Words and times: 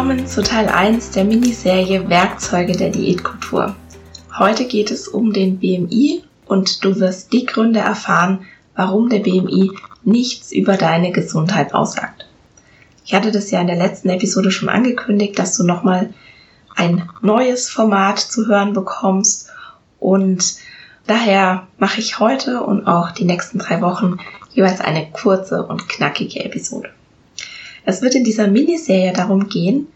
Willkommen 0.00 0.26
zu 0.26 0.42
Teil 0.42 0.70
1 0.70 1.10
der 1.10 1.24
Miniserie 1.24 2.08
Werkzeuge 2.08 2.72
der 2.72 2.88
Diätkultur. 2.88 3.76
Heute 4.38 4.64
geht 4.64 4.90
es 4.90 5.06
um 5.08 5.34
den 5.34 5.58
BMI 5.58 6.24
und 6.46 6.82
du 6.82 6.98
wirst 6.98 7.34
die 7.34 7.44
Gründe 7.44 7.80
erfahren, 7.80 8.46
warum 8.74 9.10
der 9.10 9.18
BMI 9.18 9.72
nichts 10.02 10.52
über 10.52 10.78
deine 10.78 11.12
Gesundheit 11.12 11.74
aussagt. 11.74 12.26
Ich 13.04 13.12
hatte 13.12 13.30
das 13.30 13.50
ja 13.50 13.60
in 13.60 13.66
der 13.66 13.76
letzten 13.76 14.08
Episode 14.08 14.50
schon 14.50 14.70
angekündigt, 14.70 15.38
dass 15.38 15.58
du 15.58 15.64
nochmal 15.64 16.14
ein 16.74 17.06
neues 17.20 17.68
Format 17.68 18.20
zu 18.20 18.46
hören 18.46 18.72
bekommst 18.72 19.50
und 19.98 20.54
daher 21.06 21.66
mache 21.76 22.00
ich 22.00 22.18
heute 22.18 22.62
und 22.62 22.86
auch 22.86 23.10
die 23.10 23.24
nächsten 23.24 23.58
drei 23.58 23.82
Wochen 23.82 24.16
jeweils 24.54 24.80
eine 24.80 25.10
kurze 25.10 25.66
und 25.66 25.90
knackige 25.90 26.42
Episode. 26.42 26.88
Es 27.90 28.02
wird 28.02 28.14
in 28.14 28.22
dieser 28.22 28.46
Miniserie 28.46 29.12
darum 29.12 29.48
gehen, 29.48 29.88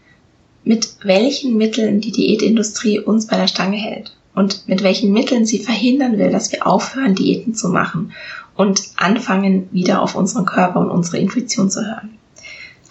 mit 0.65 0.97
welchen 1.03 1.55
Mitteln 1.55 2.01
die 2.01 2.11
Diätindustrie 2.11 2.99
uns 2.99 3.25
bei 3.25 3.37
der 3.37 3.47
Stange 3.47 3.77
hält 3.77 4.17
und 4.35 4.67
mit 4.67 4.83
welchen 4.83 5.13
Mitteln 5.13 5.45
sie 5.45 5.59
verhindern 5.59 6.17
will, 6.17 6.29
dass 6.29 6.51
wir 6.51 6.67
aufhören, 6.67 7.15
Diäten 7.15 7.55
zu 7.55 7.69
machen 7.69 8.11
und 8.57 8.83
anfangen, 8.97 9.69
wieder 9.71 10.01
auf 10.01 10.15
unseren 10.15 10.45
Körper 10.45 10.81
und 10.81 10.89
unsere 10.89 11.19
Intuition 11.19 11.69
zu 11.69 11.85
hören. 11.85 12.17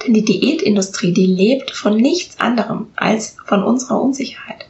Denn 0.02 0.14
die 0.14 0.24
Diätindustrie, 0.24 1.12
die 1.12 1.26
lebt 1.26 1.72
von 1.72 1.98
nichts 1.98 2.40
anderem 2.40 2.86
als 2.96 3.36
von 3.44 3.62
unserer 3.62 4.00
Unsicherheit. 4.00 4.64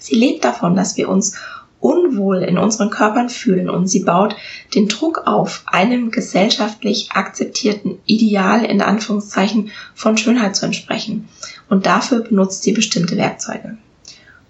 Sie 0.00 0.16
lebt 0.16 0.44
davon, 0.44 0.74
dass 0.74 0.96
wir 0.96 1.08
uns 1.08 1.36
unwohl 1.80 2.38
in 2.38 2.58
unseren 2.58 2.90
Körpern 2.90 3.28
fühlen 3.28 3.68
und 3.68 3.86
sie 3.86 4.00
baut 4.00 4.36
den 4.74 4.88
Druck 4.88 5.26
auf, 5.26 5.62
einem 5.66 6.10
gesellschaftlich 6.10 7.10
akzeptierten 7.12 7.98
Ideal 8.06 8.64
in 8.64 8.80
Anführungszeichen 8.80 9.70
von 9.94 10.16
Schönheit 10.16 10.56
zu 10.56 10.66
entsprechen. 10.66 11.28
Und 11.68 11.86
dafür 11.86 12.20
benutzt 12.20 12.62
sie 12.62 12.72
bestimmte 12.72 13.16
Werkzeuge. 13.16 13.76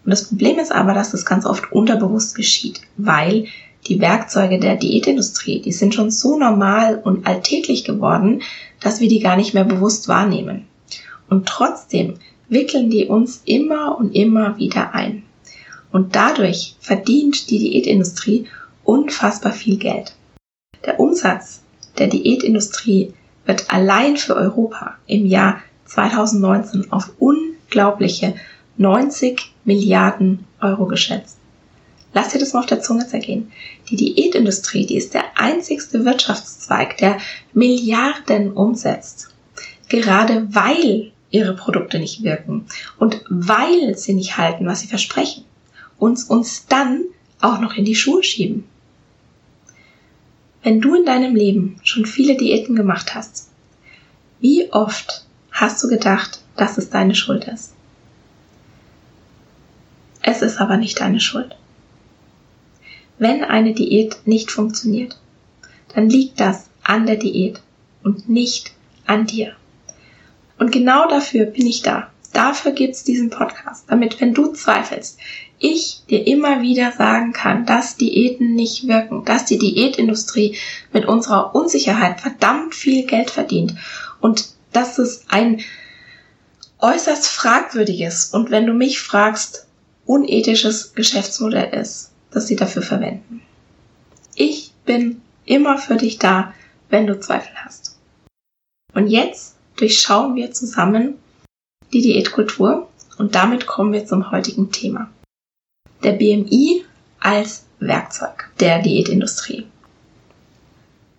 Und 0.05 0.11
das 0.11 0.29
Problem 0.29 0.59
ist 0.59 0.73
aber, 0.73 0.95
dass 0.95 1.11
das 1.11 1.27
ganz 1.27 1.45
oft 1.47 1.73
unterbewusst 1.73 2.37
geschieht, 2.37 2.81
weil 2.97 3.47
die 3.89 4.01
Werkzeuge 4.01 4.59
der 4.59 4.77
Diätindustrie, 4.77 5.61
die 5.61 5.73
sind 5.73 5.95
schon 5.95 6.11
so 6.11 6.39
normal 6.39 7.01
und 7.03 7.27
alltäglich 7.27 7.85
geworden, 7.85 8.43
dass 8.81 9.01
wir 9.01 9.09
die 9.09 9.21
gar 9.21 9.37
nicht 9.37 9.55
mehr 9.55 9.65
bewusst 9.65 10.09
wahrnehmen. 10.09 10.67
Und 11.29 11.47
trotzdem 11.47 12.15
wickeln 12.49 12.91
die 12.91 13.07
uns 13.07 13.43
immer 13.45 13.99
und 13.99 14.15
immer 14.15 14.57
wieder 14.59 14.95
ein. 14.95 15.23
Und 15.93 16.15
dadurch 16.15 16.77
verdient 16.81 17.51
die 17.51 17.59
Diätindustrie 17.59 18.47
unfassbar 18.85 19.53
viel 19.53 19.77
Geld. 19.77 20.15
Der 20.85 21.01
Umsatz 21.01 21.63
der 21.99 22.09
Diätindustrie 22.09 23.15
wird 23.47 23.73
allein 23.73 24.17
für 24.17 24.37
Europa 24.37 24.97
im 25.07 25.27
Jahr 25.27 25.63
2019 25.87 26.93
auf 26.93 27.13
unglaubliche 27.19 28.35
90 28.77 29.53
Milliarden 29.65 30.45
Euro 30.61 30.87
geschätzt. 30.87 31.39
Lass 32.13 32.29
dir 32.29 32.39
das 32.39 32.53
mal 32.53 32.61
auf 32.61 32.67
der 32.67 32.81
Zunge 32.81 33.07
zergehen. 33.07 33.53
Die 33.89 33.97
Diätindustrie, 33.97 34.87
die 34.87 34.97
ist 34.97 35.15
der 35.15 35.25
einzigste 35.37 36.05
Wirtschaftszweig, 36.05 36.97
der 36.99 37.19
Milliarden 37.53 38.53
umsetzt. 38.53 39.35
Gerade 39.89 40.47
weil 40.55 41.13
ihre 41.31 41.55
Produkte 41.55 41.99
nicht 41.99 42.23
wirken 42.23 42.67
und 42.99 43.23
weil 43.29 43.97
sie 43.97 44.15
nicht 44.15 44.37
halten, 44.37 44.67
was 44.67 44.81
sie 44.81 44.89
versprechen 44.89 45.46
uns 45.99 46.25
uns 46.25 46.67
dann 46.67 47.05
auch 47.41 47.61
noch 47.61 47.75
in 47.75 47.85
die 47.85 47.95
Schuhe 47.95 48.23
schieben. 48.23 48.65
Wenn 50.63 50.81
du 50.81 50.95
in 50.97 51.05
deinem 51.05 51.37
Leben 51.37 51.81
schon 51.85 52.07
viele 52.07 52.37
Diäten 52.37 52.75
gemacht 52.75 53.15
hast, 53.15 53.51
wie 54.41 54.73
oft 54.73 55.25
hast 55.53 55.83
du 55.83 55.89
gedacht, 55.89 56.41
dass 56.57 56.77
es 56.79 56.91
deine 56.91 57.15
Schuld 57.15 57.45
ist? 57.45 57.73
Es 60.23 60.43
ist 60.43 60.59
aber 60.59 60.77
nicht 60.77 61.01
deine 61.01 61.21
Schuld. 61.21 61.57
Wenn 63.19 63.45
eine 63.45 63.73
Diät 63.75 64.19
nicht 64.25 64.51
funktioniert, 64.51 65.19
dann 65.95 66.11
liegt 66.11 66.41
das 66.41 66.69
an 66.83 67.07
der 67.07 67.17
Diät 67.17 67.63
und 68.03 68.29
nicht 68.29 68.73
an 69.07 69.27
dir. 69.27 69.55
Und 70.59 70.73
genau 70.73 71.09
dafür 71.09 71.47
bin 71.47 71.67
ich 71.67 71.83
da. 71.83 72.11
Dafür 72.33 72.73
gibt's 72.73 73.05
diesen 73.05 73.31
Podcast, 73.31 73.85
damit 73.89 74.21
wenn 74.21 74.35
du 74.35 74.53
zweifelst, 74.53 75.19
ich 75.59 76.03
dir 76.09 76.27
immer 76.27 76.61
wieder 76.61 76.93
sagen 76.93 77.33
kann, 77.33 77.67
dass 77.67 77.97
Diäten 77.97 78.55
nicht 78.55 78.87
wirken, 78.87 79.25
dass 79.25 79.47
die 79.47 79.59
Diätindustrie 79.59 80.57
mit 80.93 81.07
unserer 81.07 81.55
Unsicherheit 81.55 82.21
verdammt 82.21 82.75
viel 82.75 83.07
Geld 83.07 83.31
verdient 83.31 83.75
und 84.21 84.49
dass 84.73 84.99
es 84.99 85.25
ein 85.29 85.63
äußerst 86.79 87.27
fragwürdiges 87.27 88.27
und 88.35 88.51
wenn 88.51 88.67
du 88.67 88.75
mich 88.75 89.01
fragst, 89.01 89.67
unethisches 90.05 90.95
Geschäftsmodell 90.95 91.73
ist, 91.73 92.13
das 92.31 92.47
sie 92.47 92.57
dafür 92.57 92.83
verwenden. 92.83 93.41
Ich 94.35 94.73
bin 94.85 95.23
immer 95.47 95.79
für 95.79 95.97
dich 95.97 96.19
da, 96.19 96.53
wenn 96.91 97.07
du 97.07 97.19
Zweifel 97.19 97.53
hast. 97.65 97.99
Und 98.93 99.09
jetzt 99.09 99.57
durchschauen 99.77 100.37
wir 100.37 100.53
zusammen 100.53 101.15
die 101.93 102.03
Diätkultur 102.03 102.89
und 103.19 103.35
damit 103.35 103.67
kommen 103.67 103.93
wir 103.93 104.07
zum 104.07 104.31
heutigen 104.31 104.71
Thema 104.71 105.11
der 106.07 106.13
BMI 106.13 106.85
als 107.19 107.67
Werkzeug 107.81 108.49
der 108.61 108.81
Diätindustrie. 108.81 109.67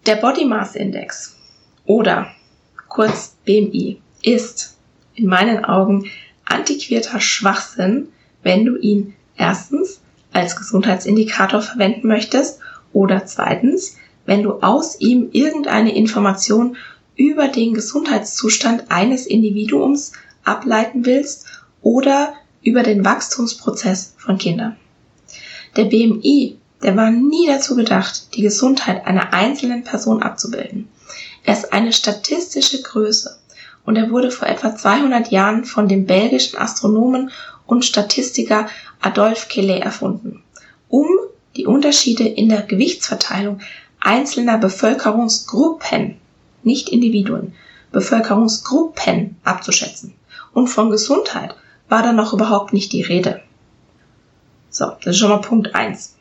Der 0.05 0.15
Body 0.15 0.45
Mass 0.45 0.75
Index 0.75 1.35
oder 1.85 2.27
kurz 2.87 3.35
BMI 3.43 4.01
ist 4.23 4.77
in 5.15 5.27
meinen 5.27 5.65
Augen 5.65 6.09
antiquierter 6.45 7.19
Schwachsinn, 7.19 8.07
wenn 8.43 8.63
du 8.63 8.77
ihn 8.77 9.13
erstens 9.35 9.99
als 10.31 10.55
Gesundheitsindikator 10.55 11.61
verwenden 11.61 12.07
möchtest 12.07 12.61
oder 12.93 13.25
zweitens, 13.25 13.97
wenn 14.25 14.41
du 14.41 14.61
aus 14.61 15.01
ihm 15.01 15.29
irgendeine 15.33 15.93
Information 15.93 16.77
über 17.17 17.49
den 17.49 17.73
Gesundheitszustand 17.73 18.85
eines 18.89 19.27
Individuums 19.27 20.13
ableiten 20.45 21.05
willst 21.05 21.45
oder 21.81 22.35
über 22.67 22.83
den 22.83 23.05
Wachstumsprozess 23.05 24.13
von 24.17 24.37
Kindern. 24.37 24.75
Der 25.77 25.85
BMI, 25.85 26.57
der 26.83 26.97
war 26.97 27.11
nie 27.11 27.47
dazu 27.47 27.77
gedacht, 27.77 28.35
die 28.35 28.41
Gesundheit 28.41 29.07
einer 29.07 29.33
einzelnen 29.33 29.85
Person 29.85 30.21
abzubilden. 30.21 30.89
Er 31.45 31.53
ist 31.53 31.71
eine 31.71 31.93
statistische 31.93 32.81
Größe 32.81 33.39
und 33.85 33.95
er 33.95 34.11
wurde 34.11 34.31
vor 34.31 34.49
etwa 34.49 34.75
200 34.75 35.31
Jahren 35.31 35.63
von 35.63 35.87
dem 35.87 36.05
belgischen 36.05 36.59
Astronomen 36.59 37.31
und 37.65 37.85
Statistiker 37.85 38.67
Adolphe 38.99 39.47
Kelly 39.47 39.79
erfunden, 39.79 40.43
um 40.89 41.07
die 41.55 41.67
Unterschiede 41.67 42.27
in 42.27 42.49
der 42.49 42.63
Gewichtsverteilung 42.63 43.61
einzelner 44.01 44.57
Bevölkerungsgruppen, 44.57 46.17
nicht 46.63 46.89
Individuen, 46.89 47.53
Bevölkerungsgruppen 47.93 49.37
abzuschätzen 49.45 50.15
und 50.53 50.67
von 50.67 50.89
Gesundheit 50.89 51.55
war 51.89 52.03
da 52.03 52.13
noch 52.13 52.33
überhaupt 52.33 52.73
nicht 52.73 52.91
die 52.93 53.01
Rede. 53.01 53.41
So, 54.69 54.91
das 55.03 55.15
ist 55.15 55.17
schon 55.17 55.29
mal 55.29 55.41
Punkt 55.41 55.75
eins. 55.75 56.15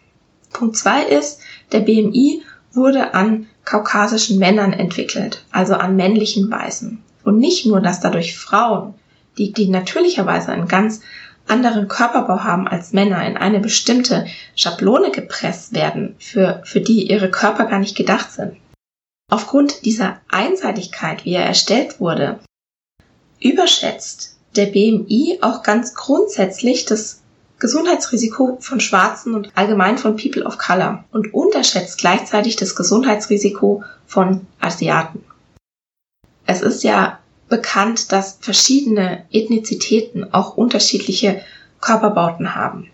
Punkt 0.53 0.77
zwei 0.77 1.03
ist, 1.03 1.41
der 1.73 1.81
BMI 1.81 2.43
wurde 2.73 3.15
an 3.15 3.47
kaukasischen 3.65 4.39
Männern 4.39 4.73
entwickelt, 4.73 5.45
also 5.51 5.75
an 5.75 5.97
männlichen 5.97 6.51
Weißen. 6.51 7.03
Und 7.25 7.39
nicht 7.39 7.67
nur, 7.67 7.81
dass 7.81 8.01
dadurch 8.01 8.39
Frauen, 8.39 8.95
die, 9.37 9.53
die 9.53 9.69
natürlicherweise 9.69 10.53
einen 10.53 10.69
ganz 10.69 11.01
anderen 11.49 11.89
Körperbau 11.89 12.45
haben 12.45 12.69
als 12.69 12.93
Männer, 12.93 13.27
in 13.27 13.37
eine 13.37 13.61
bestimmte 13.61 14.27
Schablone 14.55 15.11
gepresst 15.11 15.75
werden, 15.75 16.17
für, 16.19 16.63
für 16.65 16.81
die 16.81 17.11
ihre 17.11 17.31
Körper 17.31 17.67
gar 17.67 17.79
nicht 17.79 17.97
gedacht 17.97 18.33
sind. 18.33 18.57
Aufgrund 19.29 19.85
dieser 19.85 20.21
Einseitigkeit, 20.29 21.25
wie 21.25 21.35
er 21.35 21.45
erstellt 21.45 22.01
wurde, 22.01 22.39
überschätzt 23.41 24.36
der 24.57 24.67
BMI 24.67 25.39
auch 25.43 25.63
ganz 25.63 25.95
grundsätzlich 25.95 26.85
das 26.85 27.23
Gesundheitsrisiko 27.59 28.59
von 28.61 28.81
Schwarzen 28.81 29.35
und 29.35 29.51
allgemein 29.55 29.97
von 29.97 30.17
People 30.17 30.45
of 30.45 30.59
Color 30.59 31.05
und 31.11 31.33
unterschätzt 31.33 31.99
gleichzeitig 31.99 32.57
das 32.57 32.77
Gesundheitsrisiko 32.77 33.83
von 34.07 34.47
Asiaten. 34.61 35.25
Es 36.45 36.61
ist 36.61 36.85
ja 36.85 37.19
bekannt, 37.49 38.13
dass 38.13 38.39
verschiedene 38.41 39.25
Ethnizitäten 39.31 40.33
auch 40.35 40.57
unterschiedliche 40.57 41.43
Körperbauten 41.81 42.55
haben. 42.55 42.91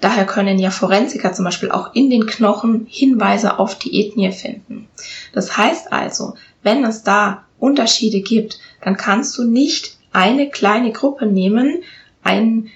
Daher 0.00 0.24
können 0.24 0.58
ja 0.58 0.70
Forensiker 0.70 1.32
zum 1.32 1.44
Beispiel 1.44 1.70
auch 1.70 1.94
in 1.94 2.08
den 2.10 2.26
Knochen 2.26 2.86
Hinweise 2.88 3.58
auf 3.58 3.78
die 3.78 4.00
Ethnie 4.00 4.32
finden. 4.32 4.88
Das 5.32 5.56
heißt 5.56 5.92
also, 5.92 6.34
wenn 6.62 6.84
es 6.84 7.02
da 7.02 7.44
Unterschiede 7.58 8.22
gibt, 8.22 8.58
dann 8.80 8.96
kannst 8.96 9.36
du 9.36 9.44
nicht 9.44 9.98
eine 10.12 10.50
kleine 10.50 10.92
Gruppe 10.92 11.26
nehmen, 11.26 11.82
einen, 12.22 12.70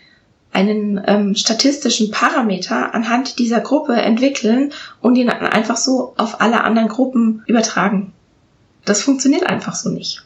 einen 0.53 1.03
ähm, 1.07 1.35
statistischen 1.35 2.11
Parameter 2.11 2.95
anhand 2.95 3.39
dieser 3.39 3.61
Gruppe 3.61 3.95
entwickeln 3.95 4.73
und 5.01 5.17
ihn 5.17 5.29
einfach 5.29 5.77
so 5.77 6.15
auf 6.17 6.41
alle 6.41 6.63
anderen 6.63 6.89
Gruppen 6.89 7.43
übertragen. 7.47 8.13
Das 8.85 9.03
funktioniert 9.03 9.45
einfach 9.45 9.75
so 9.75 9.91
nicht. 9.91 10.25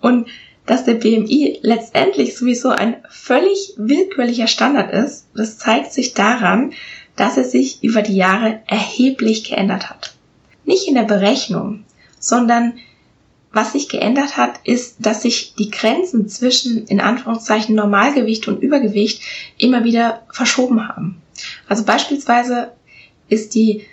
Und 0.00 0.26
dass 0.66 0.84
der 0.84 0.94
BMI 0.94 1.58
letztendlich 1.62 2.36
sowieso 2.36 2.70
ein 2.70 2.96
völlig 3.08 3.74
willkürlicher 3.76 4.46
Standard 4.46 4.92
ist, 4.92 5.26
das 5.34 5.58
zeigt 5.58 5.92
sich 5.92 6.14
daran, 6.14 6.72
dass 7.16 7.36
er 7.36 7.44
sich 7.44 7.82
über 7.84 8.02
die 8.02 8.16
Jahre 8.16 8.60
erheblich 8.66 9.44
geändert 9.44 9.90
hat. 9.90 10.14
Nicht 10.64 10.88
in 10.88 10.94
der 10.94 11.02
Berechnung, 11.02 11.84
sondern 12.18 12.74
was 13.54 13.72
sich 13.72 13.88
geändert 13.88 14.36
hat, 14.36 14.60
ist, 14.64 14.96
dass 14.98 15.22
sich 15.22 15.54
die 15.54 15.70
Grenzen 15.70 16.28
zwischen 16.28 16.86
in 16.86 17.00
Anführungszeichen 17.00 17.74
Normalgewicht 17.74 18.48
und 18.48 18.60
Übergewicht 18.62 19.22
immer 19.58 19.84
wieder 19.84 20.22
verschoben 20.30 20.88
haben. 20.88 21.22
Also 21.68 21.84
beispielsweise 21.84 22.72
ist 23.28 23.54
die, 23.54 23.84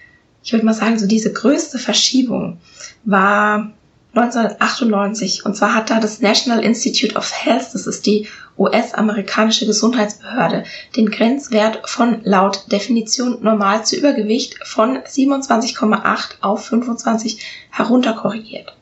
ich 0.44 0.54
würde 0.54 0.66
mal 0.66 0.74
sagen, 0.74 1.00
so 1.00 1.08
diese 1.08 1.32
größte 1.32 1.80
Verschiebung 1.80 2.60
war 3.04 3.72
1998. 4.14 5.46
Und 5.46 5.56
zwar 5.56 5.74
hat 5.74 5.90
da 5.90 6.00
das 6.00 6.20
National 6.20 6.64
Institute 6.64 7.16
of 7.16 7.32
Health, 7.32 7.70
das 7.74 7.88
ist 7.88 8.06
die 8.06 8.28
US-amerikanische 8.58 9.66
Gesundheitsbehörde, 9.66 10.66
den 10.96 11.10
Grenzwert 11.10 11.88
von 11.90 12.22
laut 12.24 12.72
Definition 12.72 13.42
normal 13.42 13.86
zu 13.86 13.96
Übergewicht 13.96 14.60
von 14.68 14.98
27,8 14.98 16.42
auf 16.42 16.66
25 16.66 17.40
herunterkorrigiert. 17.70 18.76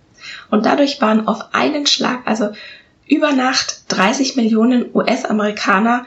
Und 0.50 0.66
dadurch 0.66 1.02
waren 1.02 1.28
auf 1.28 1.54
einen 1.54 1.86
Schlag, 1.86 2.22
also 2.26 2.50
über 3.08 3.34
Nacht 3.34 3.84
30 3.90 4.36
Millionen 4.36 4.86
US-Amerikaner 4.94 6.06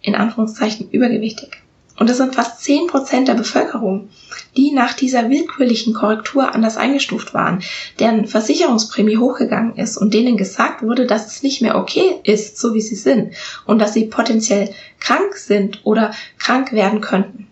in 0.00 0.14
Anführungszeichen 0.14 0.90
übergewichtig. 0.90 1.62
Und 1.98 2.08
das 2.08 2.16
sind 2.16 2.34
fast 2.34 2.64
10 2.64 2.86
Prozent 2.88 3.28
der 3.28 3.34
Bevölkerung, 3.34 4.08
die 4.56 4.72
nach 4.72 4.94
dieser 4.94 5.28
willkürlichen 5.28 5.94
Korrektur 5.94 6.52
anders 6.54 6.76
eingestuft 6.76 7.34
waren, 7.34 7.62
deren 8.00 8.26
Versicherungsprämie 8.26 9.18
hochgegangen 9.18 9.76
ist 9.76 9.98
und 9.98 10.14
denen 10.14 10.36
gesagt 10.36 10.82
wurde, 10.82 11.06
dass 11.06 11.26
es 11.26 11.42
nicht 11.42 11.60
mehr 11.60 11.76
okay 11.76 12.16
ist, 12.24 12.58
so 12.58 12.74
wie 12.74 12.80
sie 12.80 12.94
sind 12.94 13.34
und 13.66 13.78
dass 13.78 13.92
sie 13.92 14.06
potenziell 14.06 14.74
krank 15.00 15.36
sind 15.36 15.80
oder 15.84 16.12
krank 16.38 16.72
werden 16.72 17.00
könnten. 17.02 17.46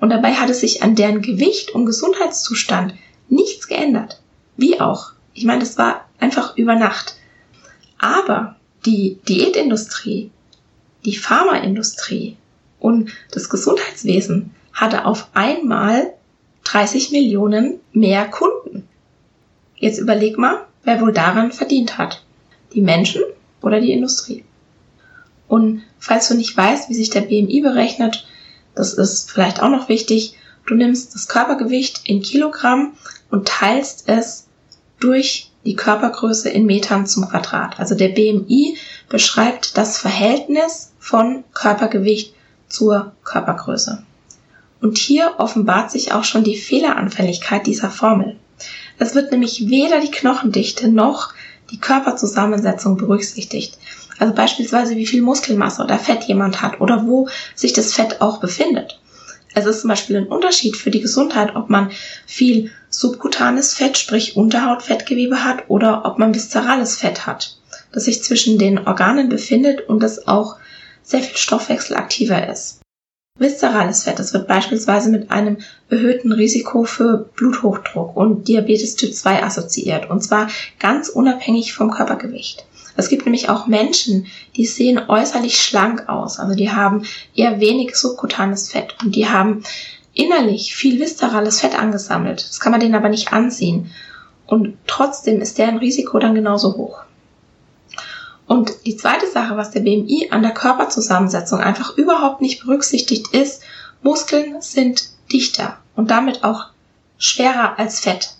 Und 0.00 0.10
dabei 0.10 0.32
hat 0.32 0.48
es 0.48 0.60
sich 0.60 0.82
an 0.82 0.94
deren 0.94 1.20
Gewicht 1.20 1.74
und 1.74 1.84
Gesundheitszustand 1.84 2.94
nichts 3.28 3.68
geändert. 3.68 4.22
Wie 4.56 4.80
auch. 4.80 5.12
Ich 5.34 5.44
meine, 5.44 5.60
das 5.60 5.78
war 5.78 6.06
einfach 6.18 6.56
über 6.56 6.74
Nacht. 6.74 7.16
Aber 7.98 8.56
die 8.86 9.18
Diätindustrie, 9.28 10.30
die 11.04 11.16
Pharmaindustrie, 11.16 12.36
und 12.80 13.10
das 13.30 13.48
Gesundheitswesen 13.50 14.54
hatte 14.72 15.04
auf 15.04 15.28
einmal 15.34 16.14
30 16.64 17.12
Millionen 17.12 17.78
mehr 17.92 18.26
Kunden. 18.26 18.88
Jetzt 19.76 19.98
überleg 19.98 20.38
mal, 20.38 20.66
wer 20.82 21.00
wohl 21.00 21.12
daran 21.12 21.52
verdient 21.52 21.98
hat. 21.98 22.24
Die 22.72 22.80
Menschen 22.80 23.22
oder 23.60 23.80
die 23.80 23.92
Industrie? 23.92 24.44
Und 25.48 25.82
falls 25.98 26.28
du 26.28 26.34
nicht 26.34 26.56
weißt, 26.56 26.88
wie 26.88 26.94
sich 26.94 27.10
der 27.10 27.22
BMI 27.22 27.60
berechnet, 27.60 28.26
das 28.74 28.94
ist 28.94 29.30
vielleicht 29.30 29.62
auch 29.62 29.68
noch 29.68 29.88
wichtig, 29.88 30.36
du 30.66 30.74
nimmst 30.74 31.14
das 31.14 31.28
Körpergewicht 31.28 32.02
in 32.04 32.22
Kilogramm 32.22 32.92
und 33.30 33.48
teilst 33.48 34.08
es 34.08 34.46
durch 35.00 35.50
die 35.64 35.76
Körpergröße 35.76 36.48
in 36.48 36.66
Metern 36.66 37.06
zum 37.06 37.28
Quadrat. 37.28 37.78
Also 37.78 37.94
der 37.94 38.08
BMI 38.08 38.76
beschreibt 39.08 39.76
das 39.76 39.98
Verhältnis 39.98 40.92
von 40.98 41.44
Körpergewicht 41.52 42.34
zur 42.68 43.12
Körpergröße. 43.24 44.02
Und 44.80 44.96
hier 44.96 45.34
offenbart 45.38 45.90
sich 45.90 46.12
auch 46.12 46.24
schon 46.24 46.44
die 46.44 46.56
Fehleranfälligkeit 46.56 47.66
dieser 47.66 47.90
Formel. 47.90 48.36
Es 48.98 49.14
wird 49.14 49.32
nämlich 49.32 49.68
weder 49.68 50.00
die 50.00 50.10
Knochendichte 50.10 50.88
noch 50.88 51.34
die 51.70 51.80
Körperzusammensetzung 51.80 52.96
berücksichtigt. 52.96 53.78
Also 54.18 54.34
beispielsweise 54.34 54.96
wie 54.96 55.06
viel 55.06 55.22
Muskelmasse 55.22 55.82
oder 55.82 55.98
Fett 55.98 56.24
jemand 56.24 56.62
hat 56.62 56.80
oder 56.80 57.06
wo 57.06 57.28
sich 57.54 57.72
das 57.72 57.92
Fett 57.92 58.20
auch 58.20 58.38
befindet. 58.38 59.00
Es 59.54 59.66
ist 59.66 59.80
zum 59.80 59.88
Beispiel 59.88 60.16
ein 60.16 60.28
Unterschied 60.28 60.76
für 60.76 60.90
die 60.90 61.00
Gesundheit, 61.00 61.56
ob 61.56 61.70
man 61.70 61.90
viel 62.26 62.70
subkutanes 62.88 63.74
Fett, 63.74 63.98
sprich 63.98 64.36
Unterhautfettgewebe 64.36 65.44
hat 65.44 65.64
oder 65.68 66.04
ob 66.04 66.18
man 66.18 66.34
viszerales 66.34 66.96
Fett 66.96 67.26
hat, 67.26 67.58
das 67.92 68.04
sich 68.04 68.22
zwischen 68.22 68.58
den 68.58 68.86
Organen 68.86 69.28
befindet 69.28 69.88
und 69.88 70.02
das 70.02 70.28
auch 70.28 70.56
sehr 71.02 71.20
viel 71.20 71.36
stoffwechselaktiver 71.36 72.48
ist. 72.48 72.80
Viszerales 73.38 74.04
Fett, 74.04 74.18
das 74.18 74.34
wird 74.34 74.46
beispielsweise 74.46 75.08
mit 75.08 75.30
einem 75.30 75.58
erhöhten 75.88 76.30
Risiko 76.30 76.84
für 76.84 77.30
Bluthochdruck 77.36 78.14
und 78.16 78.48
Diabetes 78.48 78.96
Typ 78.96 79.14
2 79.14 79.42
assoziiert, 79.42 80.10
und 80.10 80.22
zwar 80.22 80.48
ganz 80.78 81.08
unabhängig 81.08 81.72
vom 81.72 81.90
Körpergewicht. 81.90 82.66
Es 82.96 83.08
gibt 83.08 83.24
nämlich 83.24 83.48
auch 83.48 83.66
Menschen, 83.66 84.26
die 84.56 84.66
sehen 84.66 85.00
äußerlich 85.08 85.60
schlank 85.60 86.08
aus, 86.08 86.38
also 86.38 86.54
die 86.54 86.70
haben 86.70 87.04
eher 87.34 87.60
wenig 87.60 87.96
subkutanes 87.96 88.70
Fett 88.70 88.96
und 89.02 89.14
die 89.16 89.28
haben 89.28 89.62
innerlich 90.12 90.74
viel 90.74 91.00
viszerales 91.00 91.60
Fett 91.60 91.78
angesammelt. 91.78 92.46
Das 92.48 92.60
kann 92.60 92.72
man 92.72 92.80
denen 92.80 92.94
aber 92.94 93.08
nicht 93.08 93.32
ansehen. 93.32 93.90
Und 94.46 94.76
trotzdem 94.86 95.40
ist 95.40 95.58
deren 95.58 95.78
Risiko 95.78 96.18
dann 96.18 96.34
genauso 96.34 96.76
hoch. 96.76 97.00
Und 98.46 98.84
die 98.84 98.96
zweite 98.96 99.28
Sache, 99.28 99.56
was 99.56 99.70
der 99.70 99.80
BMI 99.80 100.28
an 100.32 100.42
der 100.42 100.52
Körperzusammensetzung 100.52 101.60
einfach 101.60 101.96
überhaupt 101.96 102.40
nicht 102.40 102.62
berücksichtigt 102.64 103.28
ist, 103.28 103.62
Muskeln 104.02 104.60
sind 104.60 105.10
dichter 105.32 105.78
und 105.94 106.10
damit 106.10 106.42
auch 106.42 106.66
schwerer 107.16 107.78
als 107.78 108.00
Fett. 108.00 108.34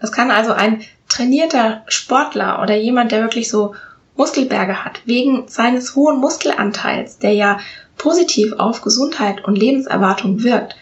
Das 0.00 0.12
kann 0.12 0.30
also 0.30 0.52
ein 0.52 0.82
trainierter 1.08 1.82
Sportler 1.88 2.62
oder 2.62 2.76
jemand, 2.76 3.12
der 3.12 3.20
wirklich 3.20 3.48
so 3.50 3.74
Muskelberge 4.16 4.84
hat, 4.84 5.02
wegen 5.04 5.48
seines 5.48 5.94
hohen 5.94 6.18
Muskelanteils, 6.18 7.18
der 7.18 7.32
ja 7.32 7.58
positiv 7.96 8.54
auf 8.54 8.80
Gesundheit 8.80 9.44
und 9.44 9.56
Lebenserwartung 9.56 10.42
wirkt, 10.42 10.76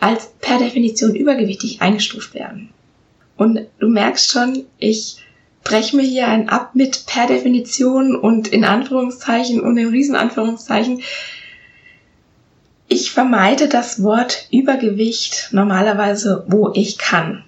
als 0.00 0.32
per 0.40 0.58
Definition 0.58 1.14
übergewichtig 1.14 1.80
eingestuft 1.82 2.34
werden. 2.34 2.70
Und 3.36 3.60
du 3.78 3.88
merkst 3.88 4.30
schon, 4.30 4.64
ich 4.78 5.24
breche 5.62 5.96
mir 5.96 6.02
hier 6.02 6.28
ein 6.28 6.48
ab 6.48 6.74
mit 6.74 7.06
per 7.06 7.26
Definition 7.26 8.14
und 8.14 8.48
in 8.48 8.64
Anführungszeichen 8.64 9.60
und 9.60 9.76
in 9.78 9.88
Riesenanführungszeichen. 9.88 11.02
Ich 12.86 13.12
vermeide 13.12 13.68
das 13.68 14.02
Wort 14.02 14.46
Übergewicht 14.52 15.48
normalerweise, 15.52 16.44
wo 16.48 16.70
ich 16.74 16.98
kann. 16.98 17.43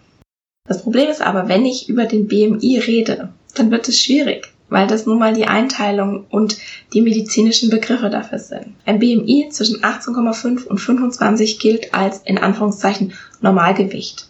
Das 0.69 0.83
Problem 0.83 1.09
ist 1.09 1.23
aber, 1.23 1.49
wenn 1.49 1.65
ich 1.65 1.89
über 1.89 2.05
den 2.05 2.27
BMI 2.27 2.79
rede, 2.79 3.31
dann 3.55 3.71
wird 3.71 3.89
es 3.89 4.01
schwierig, 4.01 4.53
weil 4.69 4.87
das 4.87 5.07
nun 5.07 5.19
mal 5.19 5.35
die 5.35 5.47
Einteilung 5.47 6.27
und 6.31 6.57
die 6.93 7.03
medizinischen 7.03 7.71
Begriffe 7.71 8.11
dafür 8.11 8.39
sind. 8.39 8.75
Ein 8.85 8.99
BMI 8.99 9.49
zwischen 9.51 9.83
18,5 9.83 10.65
und 10.65 10.79
25 10.79 11.59
gilt 11.59 11.95
als 11.95 12.19
in 12.25 12.39
Anführungszeichen 12.39 13.13
Normalgewicht. 13.41 14.29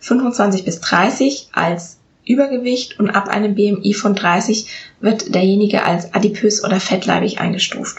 25 0.00 0.64
bis 0.64 0.80
30 0.80 1.48
als 1.52 1.98
Übergewicht 2.26 2.98
und 2.98 3.10
ab 3.10 3.28
einem 3.28 3.54
BMI 3.54 3.92
von 3.92 4.14
30 4.14 4.66
wird 5.00 5.34
derjenige 5.34 5.84
als 5.84 6.14
adipös 6.14 6.64
oder 6.64 6.80
fettleibig 6.80 7.40
eingestuft. 7.40 7.98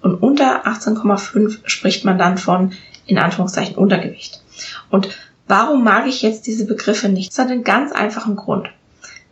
Und 0.00 0.14
unter 0.14 0.66
18,5 0.66 1.58
spricht 1.64 2.04
man 2.04 2.18
dann 2.18 2.38
von 2.38 2.72
in 3.06 3.18
Anführungszeichen 3.18 3.74
Untergewicht. 3.74 4.42
Und 4.90 5.08
Warum 5.46 5.84
mag 5.84 6.06
ich 6.06 6.22
jetzt 6.22 6.46
diese 6.46 6.66
Begriffe 6.66 7.08
nicht? 7.08 7.30
Das 7.30 7.38
hat 7.38 7.50
einen 7.50 7.64
ganz 7.64 7.92
einfachen 7.92 8.36
Grund. 8.36 8.68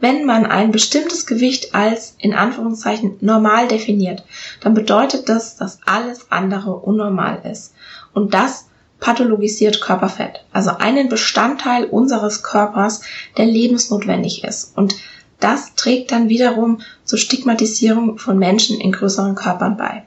Wenn 0.00 0.26
man 0.26 0.46
ein 0.46 0.72
bestimmtes 0.72 1.26
Gewicht 1.26 1.74
als 1.74 2.16
in 2.18 2.34
Anführungszeichen 2.34 3.18
normal 3.20 3.68
definiert, 3.68 4.24
dann 4.60 4.74
bedeutet 4.74 5.28
das, 5.28 5.56
dass 5.56 5.78
alles 5.86 6.26
andere 6.30 6.74
unnormal 6.74 7.40
ist. 7.50 7.72
Und 8.12 8.34
das 8.34 8.66
pathologisiert 8.98 9.80
Körperfett, 9.80 10.44
also 10.52 10.70
einen 10.70 11.08
Bestandteil 11.08 11.84
unseres 11.84 12.42
Körpers, 12.42 13.02
der 13.36 13.46
lebensnotwendig 13.46 14.44
ist. 14.44 14.76
Und 14.76 14.96
das 15.40 15.74
trägt 15.74 16.12
dann 16.12 16.28
wiederum 16.28 16.80
zur 17.04 17.18
Stigmatisierung 17.18 18.18
von 18.18 18.38
Menschen 18.38 18.80
in 18.80 18.92
größeren 18.92 19.34
Körpern 19.34 19.76
bei. 19.76 20.04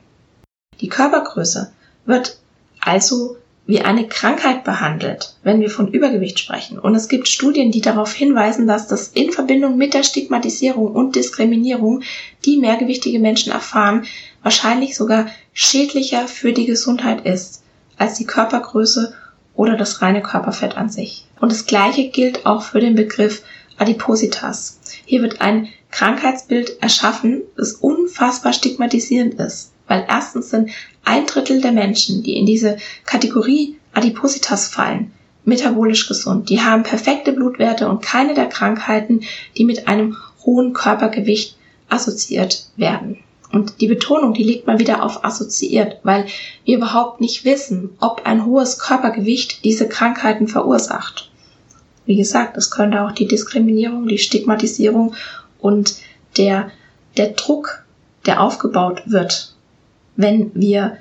Die 0.82 0.88
Körpergröße 0.88 1.72
wird 2.06 2.40
also 2.80 3.38
wie 3.68 3.82
eine 3.82 4.08
Krankheit 4.08 4.64
behandelt, 4.64 5.36
wenn 5.44 5.60
wir 5.60 5.72
von 5.72 5.88
Übergewicht 5.88 6.40
sprechen. 6.40 6.78
Und 6.78 6.94
es 6.94 7.08
gibt 7.08 7.28
Studien, 7.28 7.72
die 7.72 7.82
darauf 7.82 8.14
hinweisen, 8.14 8.68
dass 8.68 8.88
das 8.88 9.08
in 9.08 9.32
Verbindung 9.32 9.76
mit 9.76 9.94
der 9.94 10.04
Stigmatisierung 10.04 10.92
und 10.92 11.16
Diskriminierung, 11.16 12.04
die 12.46 12.58
mehrgewichtige 12.58 13.20
Menschen 13.20 13.52
erfahren, 13.52 14.06
wahrscheinlich 14.44 14.96
sogar 14.96 15.28
schädlicher 15.54 16.28
für 16.28 16.54
die 16.54 16.66
Gesundheit 16.66 17.26
ist 17.26 17.64
als 17.98 18.16
die 18.16 18.26
Körpergröße 18.26 19.14
oder 19.56 19.78
das 19.78 20.02
reine 20.02 20.22
Körperfett 20.22 20.78
an 20.78 20.90
sich. 20.90 21.26
Und 21.40 21.52
das 21.52 21.66
Gleiche 21.66 22.10
gilt 22.10 22.46
auch 22.46 22.62
für 22.62 22.80
den 22.80 22.96
Begriff 22.96 23.42
Adipositas. 23.78 24.80
Hier 25.06 25.22
wird 25.22 25.42
ein 25.42 25.70
Krankheitsbild 25.92 26.82
erschaffen, 26.82 27.42
das 27.56 27.74
unfassbar 27.74 28.54
stigmatisierend 28.54 29.36
ist, 29.36 29.72
weil 29.88 30.06
erstens 30.08 30.50
sind 30.50 30.70
ein 31.06 31.26
Drittel 31.26 31.62
der 31.62 31.72
Menschen, 31.72 32.24
die 32.24 32.38
in 32.38 32.46
diese 32.46 32.78
Kategorie 33.06 33.78
Adipositas 33.94 34.68
fallen, 34.68 35.14
metabolisch 35.46 36.08
gesund. 36.08 36.50
Die 36.50 36.62
haben 36.62 36.84
perfekte 36.84 37.32
Blutwerte 37.32 37.88
und 37.88 38.02
keine 38.02 38.34
der 38.34 38.48
Krankheiten, 38.48 39.22
die 39.58 39.64
mit 39.64 39.88
einem 39.88 40.18
hohen 40.46 40.74
Körpergewicht 40.74 41.58
assoziiert 41.88 42.68
werden. 42.76 43.20
Und 43.52 43.80
die 43.80 43.88
Betonung, 43.88 44.34
die 44.34 44.44
liegt 44.44 44.68
mal 44.68 44.80
wieder 44.80 45.04
auf 45.04 45.24
assoziiert, 45.24 46.00
weil 46.04 46.26
wir 46.66 46.78
überhaupt 46.78 47.22
nicht 47.22 47.46
wissen, 47.46 47.92
ob 48.00 48.26
ein 48.26 48.46
hohes 48.46 48.80
Körpergewicht 48.80 49.64
diese 49.64 49.88
Krankheiten 49.88 50.48
verursacht. 50.48 51.32
Wie 52.06 52.18
gesagt, 52.18 52.58
es 52.58 52.70
könnte 52.70 53.02
auch 53.04 53.12
die 53.12 53.28
Diskriminierung, 53.28 54.08
die 54.08 54.18
Stigmatisierung 54.18 55.16
und 55.60 55.96
der, 56.38 56.70
der 57.18 57.30
Druck, 57.30 57.86
der 58.26 58.42
aufgebaut 58.42 59.04
wird, 59.06 59.55
wenn 60.16 60.52
wir 60.54 60.98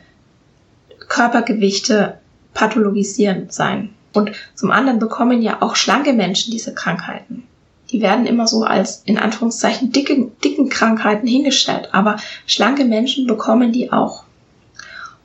Körpergewichte 1.09 2.19
pathologisieren 2.55 3.51
sein. 3.51 3.95
Und 4.13 4.33
zum 4.55 4.71
anderen 4.71 4.99
bekommen 4.99 5.43
ja 5.43 5.61
auch 5.61 5.77
schlanke 5.77 6.13
Menschen 6.13 6.53
diese 6.53 6.73
Krankheiten. 6.73 7.47
Die 7.91 8.01
werden 8.01 8.27
immer 8.27 8.47
so 8.47 8.63
als 8.65 9.03
in 9.05 9.19
Anführungszeichen 9.19 9.93
dicke, 9.93 10.31
dicken 10.43 10.69
Krankheiten 10.69 11.27
hingestellt, 11.27 11.91
aber 11.93 12.17
schlanke 12.47 12.85
Menschen 12.85 13.27
bekommen 13.27 13.73
die 13.73 13.93
auch. 13.93 14.25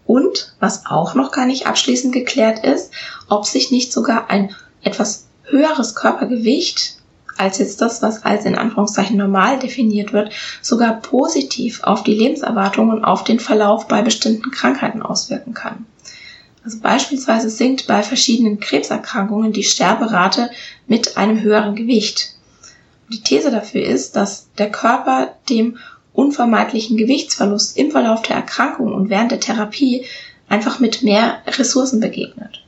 Und 0.06 0.54
was 0.60 0.86
auch 0.88 1.14
noch 1.14 1.32
gar 1.32 1.46
nicht 1.46 1.68
abschließend 1.68 2.14
geklärt 2.14 2.66
ist, 2.66 2.92
ob 3.28 3.46
sich 3.46 3.72
nicht 3.72 3.94
sogar 3.94 4.30
ein 4.30 4.56
etwas 4.82 5.28
höheres 5.44 5.96
Körpergewicht 5.96 6.99
als 7.40 7.58
jetzt 7.58 7.82
das, 7.82 8.02
was 8.02 8.24
als 8.24 8.46
in 8.46 8.56
Anführungszeichen 8.56 9.18
normal 9.18 9.60
definiert 9.60 10.12
wird, 10.12 10.32
sogar 10.62 11.00
positiv 11.00 11.84
auf 11.84 12.04
die 12.04 12.14
Lebenserwartung 12.14 12.90
und 12.90 13.06
auf 13.06 13.24
den 13.24 13.40
Verlauf 13.40 13.88
bei 13.88 14.02
bestimmten 14.02 14.52
Krankheiten 14.52 15.02
auswirken 15.02 15.54
kann. 15.54 15.86
Also 16.66 16.80
beispielsweise 16.82 17.50
sinkt 17.50 17.88
bei 17.88 18.04
verschiedenen 18.04 18.60
Krebserkrankungen 18.60 19.54
die 19.54 19.64
Sterberate 19.64 20.52
mit 20.88 21.16
einem 21.18 21.42
höheren 21.42 21.76
Gewicht. 21.76 22.36
Die 23.12 23.22
These 23.22 23.52
dafür 23.52 23.84
ist, 23.84 24.16
dass 24.16 24.50
der 24.58 24.70
Körper 24.70 25.34
dem 25.50 25.78
unvermeidlichen 26.14 26.98
Gewichtsverlust 26.98 27.78
im 27.78 27.92
Verlauf 27.92 28.22
der 28.24 28.36
Erkrankung 28.36 28.94
und 28.94 29.10
während 29.10 29.32
der 29.32 29.40
Therapie 29.40 30.06
einfach 30.50 30.80
mit 30.80 31.04
mehr 31.04 31.38
Ressourcen 31.48 32.02
begegnet. 32.02 32.66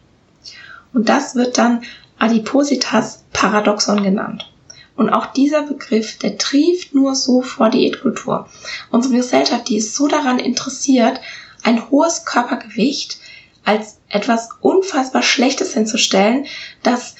Und 0.93 1.09
das 1.09 1.35
wird 1.35 1.57
dann 1.57 1.81
Adipositas 2.17 3.23
Paradoxon 3.33 4.03
genannt. 4.03 4.50
Und 4.95 5.09
auch 5.09 5.27
dieser 5.27 5.63
Begriff, 5.63 6.17
der 6.17 6.37
trieft 6.37 6.93
nur 6.93 7.15
so 7.15 7.41
vor 7.41 7.69
Diätkultur. 7.69 8.47
Unsere 8.91 9.15
Gesellschaft, 9.15 9.69
die 9.69 9.77
ist 9.77 9.95
so 9.95 10.07
daran 10.07 10.39
interessiert, 10.39 11.19
ein 11.63 11.89
hohes 11.89 12.25
Körpergewicht 12.25 13.17
als 13.63 13.97
etwas 14.09 14.49
unfassbar 14.59 15.21
Schlechtes 15.21 15.73
hinzustellen, 15.73 16.45
dass 16.83 17.15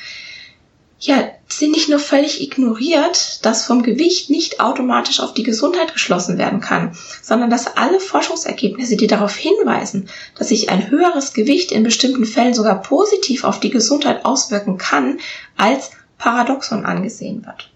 ja, 1.00 1.32
sie 1.48 1.68
nicht 1.68 1.90
nur 1.90 1.98
völlig 1.98 2.42
ignoriert, 2.42 3.44
dass 3.44 3.66
vom 3.66 3.82
Gewicht 3.82 4.30
nicht 4.30 4.60
automatisch 4.60 5.20
auf 5.20 5.34
die 5.34 5.42
Gesundheit 5.42 5.94
geschlossen 5.94 6.38
werden 6.38 6.62
kann, 6.62 6.96
sondern 7.24 7.50
dass 7.50 7.76
alle 7.76 8.00
Forschungsergebnisse, 8.00 8.98
die 8.98 9.08
darauf 9.08 9.36
hinweisen, 9.36 10.10
dass 10.38 10.50
sich 10.50 10.70
ein 10.70 10.92
höheres 10.92 11.34
Gewicht 11.34 11.72
in 11.72 11.84
bestimmten 11.84 12.26
Fällen 12.26 12.54
sogar 12.54 12.84
positiv 12.84 13.44
auf 13.44 13.60
die 13.60 13.72
Gesundheit 13.72 14.26
auswirken 14.26 14.78
kann, 14.78 15.20
als 15.58 15.90
Paradoxon 16.22 16.86
angesehen 16.86 17.44
wird. 17.48 17.72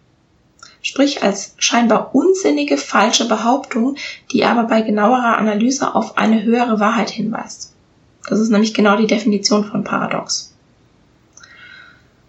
Sprich 0.83 1.23
als 1.23 1.55
scheinbar 1.57 2.13
unsinnige 2.13 2.77
falsche 2.77 3.27
Behauptung, 3.27 3.95
die 4.31 4.45
aber 4.45 4.65
bei 4.65 4.81
genauerer 4.81 5.37
Analyse 5.39 5.95
auf 5.95 6.19
eine 6.19 6.43
höhere 6.43 6.79
Wahrheit 6.79 7.09
hinweist. 7.09 7.73
Das 8.29 8.39
ist 8.39 8.49
nämlich 8.49 8.75
genau 8.75 8.97
die 8.97 9.07
Definition 9.07 9.65
von 9.65 9.83
Paradox. 9.83 10.53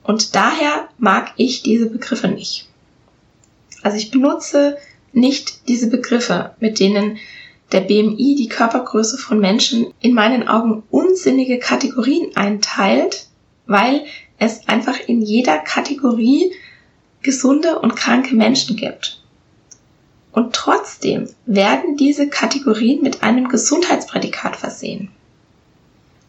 Und 0.04 0.34
daher 0.34 0.88
mag 0.96 1.32
ich 1.36 1.62
diese 1.62 1.90
Begriffe 1.90 2.28
nicht. 2.28 2.66
Also 3.82 3.98
ich 3.98 4.10
benutze 4.10 4.78
nicht 5.12 5.68
diese 5.68 5.90
Begriffe, 5.90 6.54
mit 6.60 6.80
denen 6.80 7.18
der 7.72 7.80
BMI 7.80 8.36
die 8.36 8.48
Körpergröße 8.48 9.18
von 9.18 9.38
Menschen 9.38 9.92
in 10.00 10.14
meinen 10.14 10.48
Augen 10.48 10.82
unsinnige 10.90 11.58
Kategorien 11.58 12.34
einteilt, 12.36 13.26
weil 13.66 14.06
es 14.38 14.68
einfach 14.68 14.98
in 15.00 15.22
jeder 15.22 15.58
Kategorie 15.58 16.52
gesunde 17.22 17.78
und 17.78 17.96
kranke 17.96 18.34
Menschen 18.34 18.76
gibt. 18.76 19.22
Und 20.32 20.54
trotzdem 20.54 21.28
werden 21.46 21.96
diese 21.96 22.28
Kategorien 22.28 23.02
mit 23.02 23.22
einem 23.22 23.48
Gesundheitsprädikat 23.48 24.56
versehen. 24.56 25.10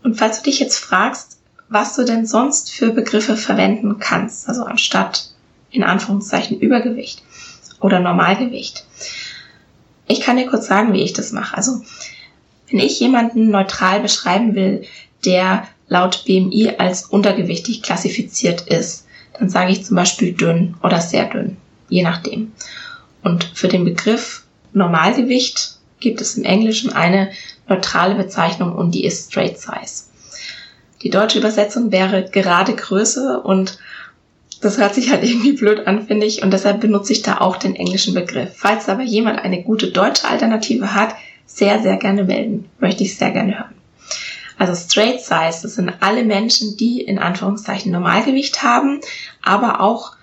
Und 0.03 0.15
falls 0.15 0.37
du 0.37 0.43
dich 0.43 0.59
jetzt 0.59 0.77
fragst, 0.77 1.39
was 1.69 1.95
du 1.95 2.05
denn 2.05 2.25
sonst 2.25 2.71
für 2.71 2.91
Begriffe 2.91 3.35
verwenden 3.35 3.99
kannst, 3.99 4.47
also 4.47 4.63
anstatt 4.63 5.31
in 5.69 5.83
Anführungszeichen 5.83 6.59
Übergewicht 6.59 7.23
oder 7.81 7.99
Normalgewicht. 7.99 8.85
Ich 10.07 10.21
kann 10.21 10.37
dir 10.37 10.47
kurz 10.47 10.67
sagen, 10.67 10.93
wie 10.93 11.03
ich 11.03 11.13
das 11.13 11.33
mache. 11.33 11.57
Also, 11.57 11.81
wenn 12.69 12.79
ich 12.79 12.99
jemanden 12.99 13.49
neutral 13.49 13.99
beschreiben 13.99 14.55
will, 14.55 14.83
der 15.25 15.67
laut 15.87 16.23
BMI 16.25 16.73
als 16.77 17.05
untergewichtig 17.05 17.81
klassifiziert 17.81 18.61
ist, 18.61 19.05
dann 19.37 19.49
sage 19.49 19.71
ich 19.71 19.85
zum 19.85 19.95
Beispiel 19.95 20.33
dünn 20.33 20.75
oder 20.83 20.99
sehr 20.99 21.25
dünn, 21.25 21.57
je 21.89 22.03
nachdem. 22.03 22.51
Und 23.23 23.45
für 23.53 23.67
den 23.67 23.85
Begriff 23.85 24.43
Normalgewicht 24.73 25.77
gibt 25.99 26.21
es 26.21 26.37
im 26.37 26.43
Englischen 26.43 26.91
eine 26.91 27.31
neutrale 27.67 28.15
Bezeichnung 28.15 28.73
und 28.73 28.91
die 28.91 29.05
ist 29.05 29.31
Straight 29.31 29.59
Size. 29.59 30.05
Die 31.03 31.09
deutsche 31.09 31.39
Übersetzung 31.39 31.91
wäre 31.91 32.29
gerade 32.29 32.73
Größe 32.73 33.39
und 33.41 33.77
das 34.61 34.77
hört 34.77 34.95
sich 34.95 35.11
halt 35.11 35.23
irgendwie 35.23 35.53
blöd 35.53 35.85
an, 35.85 36.07
finde 36.07 36.25
ich, 36.25 36.41
und 36.41 36.51
deshalb 36.51 36.81
benutze 36.81 37.13
ich 37.13 37.21
da 37.21 37.39
auch 37.39 37.57
den 37.57 37.75
englischen 37.75 38.13
Begriff. 38.13 38.49
Falls 38.55 38.89
aber 38.89 39.03
jemand 39.03 39.39
eine 39.39 39.61
gute 39.61 39.91
deutsche 39.91 40.27
Alternative 40.27 40.95
hat, 40.95 41.15
sehr, 41.45 41.81
sehr 41.81 41.97
gerne 41.97 42.23
melden. 42.23 42.65
Möchte 42.79 43.03
ich 43.03 43.17
sehr 43.17 43.31
gerne 43.31 43.59
hören. 43.59 43.76
Also 44.57 44.75
Straight 44.75 45.21
Size, 45.21 45.61
das 45.61 45.75
sind 45.75 45.93
alle 45.99 46.23
Menschen, 46.23 46.77
die 46.77 47.01
in 47.01 47.19
Anführungszeichen 47.19 47.91
Normalgewicht 47.91 48.63
haben, 48.63 49.01
aber 49.41 49.81
auch 49.81 50.13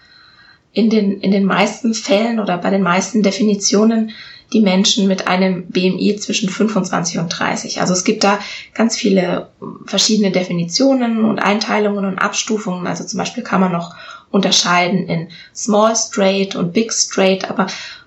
in 0.72 0.90
den, 0.90 1.20
in 1.20 1.30
den 1.30 1.44
meisten 1.44 1.94
Fällen 1.94 2.40
oder 2.40 2.58
bei 2.58 2.70
den 2.70 2.82
meisten 2.82 3.22
Definitionen 3.22 4.10
die 4.52 4.60
Menschen 4.60 5.08
mit 5.08 5.26
einem 5.26 5.66
BMI 5.68 6.16
zwischen 6.16 6.48
25 6.48 7.18
und 7.18 7.28
30. 7.28 7.80
Also 7.80 7.92
es 7.92 8.04
gibt 8.04 8.24
da 8.24 8.38
ganz 8.74 8.96
viele 8.96 9.50
verschiedene 9.86 10.30
Definitionen 10.30 11.24
und 11.24 11.38
Einteilungen 11.38 12.04
und 12.04 12.18
Abstufungen. 12.18 12.86
Also 12.86 13.04
zum 13.04 13.18
Beispiel 13.18 13.42
kann 13.42 13.60
man 13.60 13.72
noch 13.72 13.94
unterscheiden 14.30 15.08
in 15.08 15.28
Small 15.54 15.94
Straight 15.96 16.56
und 16.56 16.72
Big 16.72 16.92
Straight, 16.92 17.50
aber 17.50 17.66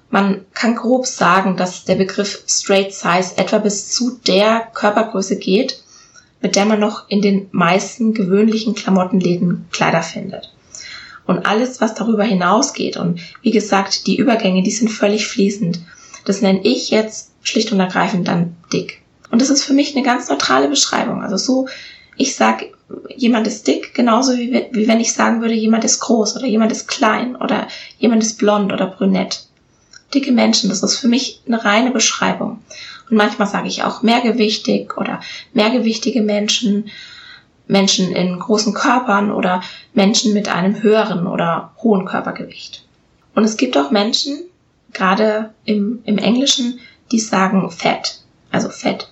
man 0.10 0.46
kann 0.54 0.76
grob 0.76 1.06
sagen, 1.06 1.58
dass 1.58 1.84
der 1.84 1.96
Begriff 1.96 2.44
Straight 2.48 2.94
Size 2.94 3.38
etwa 3.38 3.58
bis 3.58 3.92
zu 3.92 4.20
der 4.26 4.68
Körpergröße 4.74 5.38
geht, 5.38 5.84
mit 6.42 6.56
der 6.56 6.66
man 6.66 6.80
noch 6.80 7.10
in 7.10 7.22
den 7.22 7.48
meisten 7.52 8.14
gewöhnlichen 8.14 8.76
Klamottenläden 8.76 9.66
Kleider 9.72 10.04
findet. 10.04 10.54
Und 11.26 11.46
alles, 11.46 11.82
was 11.82 11.94
darüber 11.94 12.24
hinausgeht 12.24 12.96
und 12.96 13.20
wie 13.42 13.52
gesagt, 13.52 14.08
die 14.08 14.18
Übergänge, 14.18 14.64
die 14.64 14.72
sind 14.72 14.90
völlig 14.90 15.28
fließend. 15.28 15.80
Das 16.26 16.42
nenne 16.42 16.62
ich 16.64 16.90
jetzt 16.90 17.32
schlicht 17.42 17.72
und 17.72 17.80
ergreifend 17.80 18.28
dann 18.28 18.56
dick. 18.72 19.02
Und 19.30 19.42
das 19.42 19.50
ist 19.50 19.64
für 19.64 19.74
mich 19.74 19.96
eine 19.96 20.06
ganz 20.06 20.30
neutrale 20.30 20.70
Beschreibung. 20.70 21.22
Also 21.22 21.38
so, 21.38 21.68
ich 22.16 22.36
sag 22.36 22.66
jemand 23.16 23.48
ist 23.48 23.68
dick, 23.68 23.94
genauso 23.94 24.38
wie, 24.38 24.68
wie 24.72 24.88
wenn 24.88 25.00
ich 25.00 25.14
sagen 25.14 25.42
würde, 25.42 25.54
jemand 25.54 25.84
ist 25.84 26.00
groß 26.00 26.38
oder 26.38 26.46
jemand 26.46 26.72
ist 26.72 26.88
klein 26.88 27.36
oder 27.36 27.68
jemand 28.00 28.24
ist 28.24 28.38
blond 28.38 28.72
oder 28.72 28.88
brünett. 28.88 29.46
Dicke 30.14 30.32
Menschen, 30.32 30.70
das 30.70 30.82
ist 30.84 30.98
für 30.98 31.10
mich 31.10 31.42
eine 31.46 31.64
reine 31.64 31.92
Beschreibung. 31.92 32.60
Und 33.10 33.18
manchmal 33.18 33.48
sage 33.48 33.68
ich 33.68 33.84
auch 33.84 34.02
mehrgewichtig 34.02 34.98
oder 34.98 35.22
mehrgewichtige 35.54 36.22
Menschen, 36.22 36.90
Menschen 37.68 38.12
in 38.14 38.40
großen 38.40 38.74
Körpern 38.74 39.32
oder 39.32 39.62
Menschen 39.94 40.34
mit 40.34 40.50
einem 40.50 40.82
höheren 40.82 41.28
oder 41.28 41.72
hohen 41.82 42.06
Körpergewicht. 42.06 42.86
Und 43.36 43.44
es 43.44 43.58
gibt 43.58 43.78
auch 43.78 43.92
Menschen, 43.92 44.40
gerade 44.94 45.54
im, 45.66 46.00
im 46.06 46.18
Englischen, 46.18 46.80
die 47.12 47.20
sagen 47.20 47.70
Fett, 47.72 48.22
also 48.52 48.70
Fett. 48.70 49.10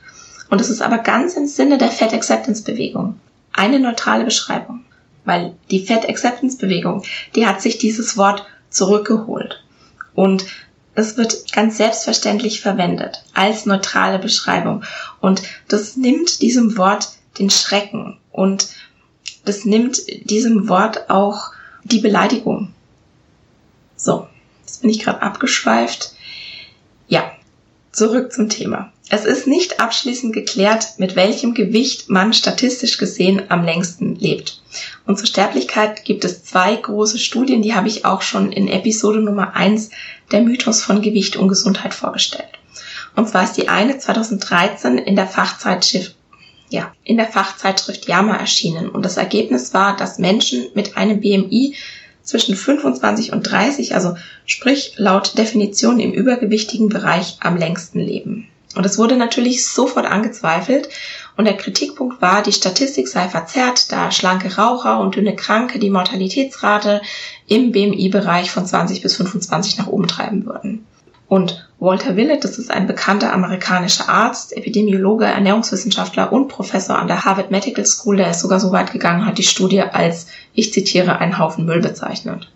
Und 0.49 0.61
es 0.61 0.69
ist 0.69 0.81
aber 0.81 0.99
ganz 0.99 1.35
im 1.35 1.47
Sinne 1.47 1.77
der 1.77 1.89
Fat 1.89 2.13
Acceptance 2.13 2.63
Bewegung. 2.63 3.19
Eine 3.53 3.79
neutrale 3.79 4.25
Beschreibung. 4.25 4.85
Weil 5.23 5.55
die 5.71 5.85
Fat 5.85 6.07
Acceptance 6.07 6.57
Bewegung, 6.57 7.03
die 7.35 7.47
hat 7.47 7.61
sich 7.61 7.77
dieses 7.77 8.15
Wort 8.15 8.45
zurückgeholt. 8.69 9.63
Und 10.13 10.45
es 10.95 11.17
wird 11.17 11.51
ganz 11.51 11.77
selbstverständlich 11.77 12.61
verwendet 12.61 13.23
als 13.33 13.65
neutrale 13.65 14.17
Beschreibung. 14.17 14.83
Und 15.19 15.43
das 15.67 15.97
nimmt 15.97 16.41
diesem 16.41 16.77
Wort 16.77 17.09
den 17.37 17.49
Schrecken 17.49 18.17
und 18.31 18.69
das 19.43 19.65
nimmt 19.65 19.99
diesem 20.29 20.69
Wort 20.69 21.09
auch 21.09 21.51
die 21.83 21.99
Beleidigung. 21.99 22.73
So, 23.95 24.27
jetzt 24.65 24.81
bin 24.81 24.89
ich 24.89 24.99
gerade 24.99 25.21
abgeschweift. 25.21 26.13
Ja, 27.07 27.31
zurück 27.91 28.31
zum 28.31 28.49
Thema. 28.49 28.91
Es 29.09 29.23
ist 29.23 29.45
nicht 29.45 29.79
abschließend 29.79 30.33
geklärt, 30.33 30.97
mit 30.97 31.15
welchem 31.15 31.53
Gewicht 31.53 32.09
man 32.09 32.33
statistisch 32.33 32.97
gesehen 32.97 33.43
am 33.49 33.63
längsten 33.63 34.15
lebt. 34.15 34.61
Und 35.05 35.17
zur 35.17 35.27
Sterblichkeit 35.27 36.05
gibt 36.05 36.25
es 36.25 36.43
zwei 36.43 36.75
große 36.75 37.19
Studien, 37.19 37.61
die 37.61 37.75
habe 37.75 37.87
ich 37.87 38.03
auch 38.03 38.23
schon 38.23 38.51
in 38.51 38.67
Episode 38.67 39.21
Nummer 39.21 39.55
eins 39.55 39.91
der 40.31 40.41
Mythos 40.41 40.83
von 40.83 41.03
Gewicht 41.03 41.35
und 41.35 41.49
Gesundheit 41.49 41.93
vorgestellt. 41.93 42.49
Und 43.15 43.29
zwar 43.29 43.43
ist 43.43 43.53
die 43.53 43.69
eine 43.69 43.97
2013 43.97 44.97
in 44.97 45.15
der 45.15 45.27
Fachzeitschrift 45.27 46.15
ja, 46.69 46.91
in 47.03 47.17
der 47.17 47.27
Fachzeitschrift 47.27 48.07
JAMA 48.07 48.35
erschienen 48.37 48.89
und 48.89 49.05
das 49.05 49.17
Ergebnis 49.17 49.73
war, 49.73 49.95
dass 49.95 50.17
Menschen 50.17 50.65
mit 50.73 50.97
einem 50.97 51.21
BMI 51.21 51.75
zwischen 52.23 52.55
25 52.55 53.31
und 53.33 53.43
30, 53.43 53.93
also 53.93 54.15
sprich 54.47 54.93
laut 54.97 55.37
Definition 55.37 55.99
im 55.99 56.11
übergewichtigen 56.11 56.89
Bereich 56.89 57.37
am 57.39 57.55
längsten 57.55 57.99
leben. 57.99 58.47
Und 58.75 58.85
es 58.85 58.97
wurde 58.97 59.15
natürlich 59.15 59.65
sofort 59.65 60.05
angezweifelt 60.05 60.89
und 61.37 61.45
der 61.45 61.57
Kritikpunkt 61.57 62.21
war, 62.21 62.43
die 62.43 62.51
Statistik 62.51 63.07
sei 63.07 63.27
verzerrt, 63.27 63.91
da 63.91 64.11
schlanke 64.11 64.55
Raucher 64.55 64.99
und 64.99 65.15
dünne 65.15 65.35
Kranke 65.35 65.79
die 65.79 65.89
Mortalitätsrate 65.89 67.01
im 67.47 67.71
BMI-Bereich 67.71 68.51
von 68.51 68.65
20 68.65 69.01
bis 69.01 69.17
25 69.17 69.77
nach 69.77 69.87
oben 69.87 70.07
treiben 70.07 70.45
würden. 70.45 70.85
Und 71.27 71.67
Walter 71.79 72.15
Willett, 72.15 72.43
das 72.43 72.57
ist 72.57 72.69
ein 72.69 72.87
bekannter 72.87 73.33
amerikanischer 73.33 74.07
Arzt, 74.07 74.55
Epidemiologe, 74.55 75.25
Ernährungswissenschaftler 75.25 76.31
und 76.31 76.47
Professor 76.47 76.97
an 76.97 77.07
der 77.07 77.25
Harvard 77.25 77.51
Medical 77.51 77.85
School, 77.85 78.17
der 78.17 78.31
ist 78.31 78.41
sogar 78.41 78.59
so 78.59 78.71
weit 78.71 78.91
gegangen, 78.91 79.25
hat 79.25 79.37
die 79.37 79.43
Studie 79.43 79.81
als, 79.81 80.27
ich 80.53 80.71
zitiere, 80.71 81.17
einen 81.17 81.39
Haufen 81.39 81.65
Müll 81.65 81.81
bezeichnet. 81.81 82.51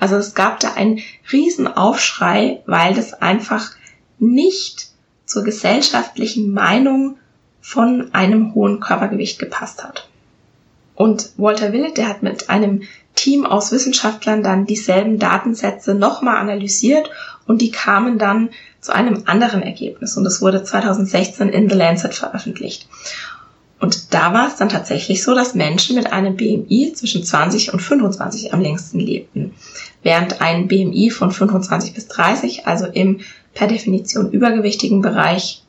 Also 0.00 0.16
es 0.16 0.34
gab 0.34 0.60
da 0.60 0.72
einen 0.72 1.00
riesen 1.30 1.68
Aufschrei, 1.68 2.62
weil 2.66 2.94
das 2.94 3.14
einfach 3.14 3.70
nicht 4.18 4.88
zur 5.26 5.44
gesellschaftlichen 5.44 6.52
Meinung 6.52 7.18
von 7.60 8.14
einem 8.14 8.54
hohen 8.54 8.80
Körpergewicht 8.80 9.38
gepasst 9.38 9.84
hat. 9.84 10.08
Und 10.94 11.30
Walter 11.36 11.72
Willett, 11.72 11.98
der 11.98 12.08
hat 12.08 12.22
mit 12.22 12.48
einem 12.48 12.82
Team 13.14 13.44
aus 13.44 13.72
Wissenschaftlern 13.72 14.42
dann 14.42 14.66
dieselben 14.66 15.18
Datensätze 15.18 15.94
nochmal 15.94 16.36
analysiert 16.36 17.10
und 17.46 17.60
die 17.60 17.70
kamen 17.70 18.18
dann 18.18 18.50
zu 18.80 18.94
einem 18.94 19.24
anderen 19.26 19.62
Ergebnis 19.62 20.16
und 20.16 20.24
das 20.24 20.40
wurde 20.40 20.62
2016 20.62 21.48
in 21.48 21.68
The 21.68 21.76
Lancet 21.76 22.14
veröffentlicht. 22.14 22.88
Und 23.78 24.14
da 24.14 24.32
war 24.32 24.48
es 24.48 24.56
dann 24.56 24.70
tatsächlich 24.70 25.22
so, 25.22 25.34
dass 25.34 25.54
Menschen 25.54 25.96
mit 25.96 26.10
einem 26.10 26.36
BMI 26.36 26.92
zwischen 26.94 27.24
20 27.24 27.72
und 27.72 27.80
25 27.80 28.54
am 28.54 28.60
längsten 28.60 29.00
lebten, 29.00 29.54
während 30.02 30.40
ein 30.40 30.66
BMI 30.66 31.10
von 31.10 31.30
25 31.30 31.92
bis 31.92 32.08
30, 32.08 32.66
also 32.66 32.86
im 32.86 33.20
per 33.56 33.66
Definition 33.66 34.30
übergewichtigen 34.30 35.02
Bereich, 35.02 35.62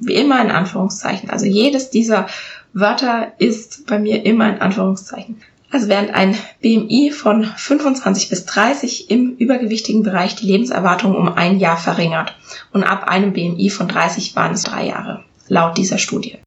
wie 0.00 0.14
immer 0.14 0.42
in 0.42 0.50
Anführungszeichen, 0.50 1.30
also 1.30 1.46
jedes 1.46 1.90
dieser 1.90 2.26
Wörter 2.72 3.32
ist 3.38 3.86
bei 3.86 4.00
mir 4.00 4.26
immer 4.26 4.48
in 4.48 4.60
Anführungszeichen, 4.60 5.36
also 5.70 5.88
während 5.88 6.14
ein 6.14 6.36
BMI 6.62 7.10
von 7.10 7.44
25 7.44 8.28
bis 8.28 8.46
30 8.46 9.10
im 9.10 9.36
übergewichtigen 9.36 10.02
Bereich 10.02 10.36
die 10.36 10.46
Lebenserwartung 10.46 11.16
um 11.16 11.28
ein 11.28 11.58
Jahr 11.58 11.76
verringert. 11.76 12.36
Und 12.72 12.84
ab 12.84 13.08
einem 13.08 13.32
BMI 13.32 13.70
von 13.70 13.88
30 13.88 14.36
waren 14.36 14.54
es 14.54 14.62
drei 14.62 14.86
Jahre, 14.86 15.24
laut 15.48 15.76
dieser 15.76 15.98
Studie. 15.98 16.38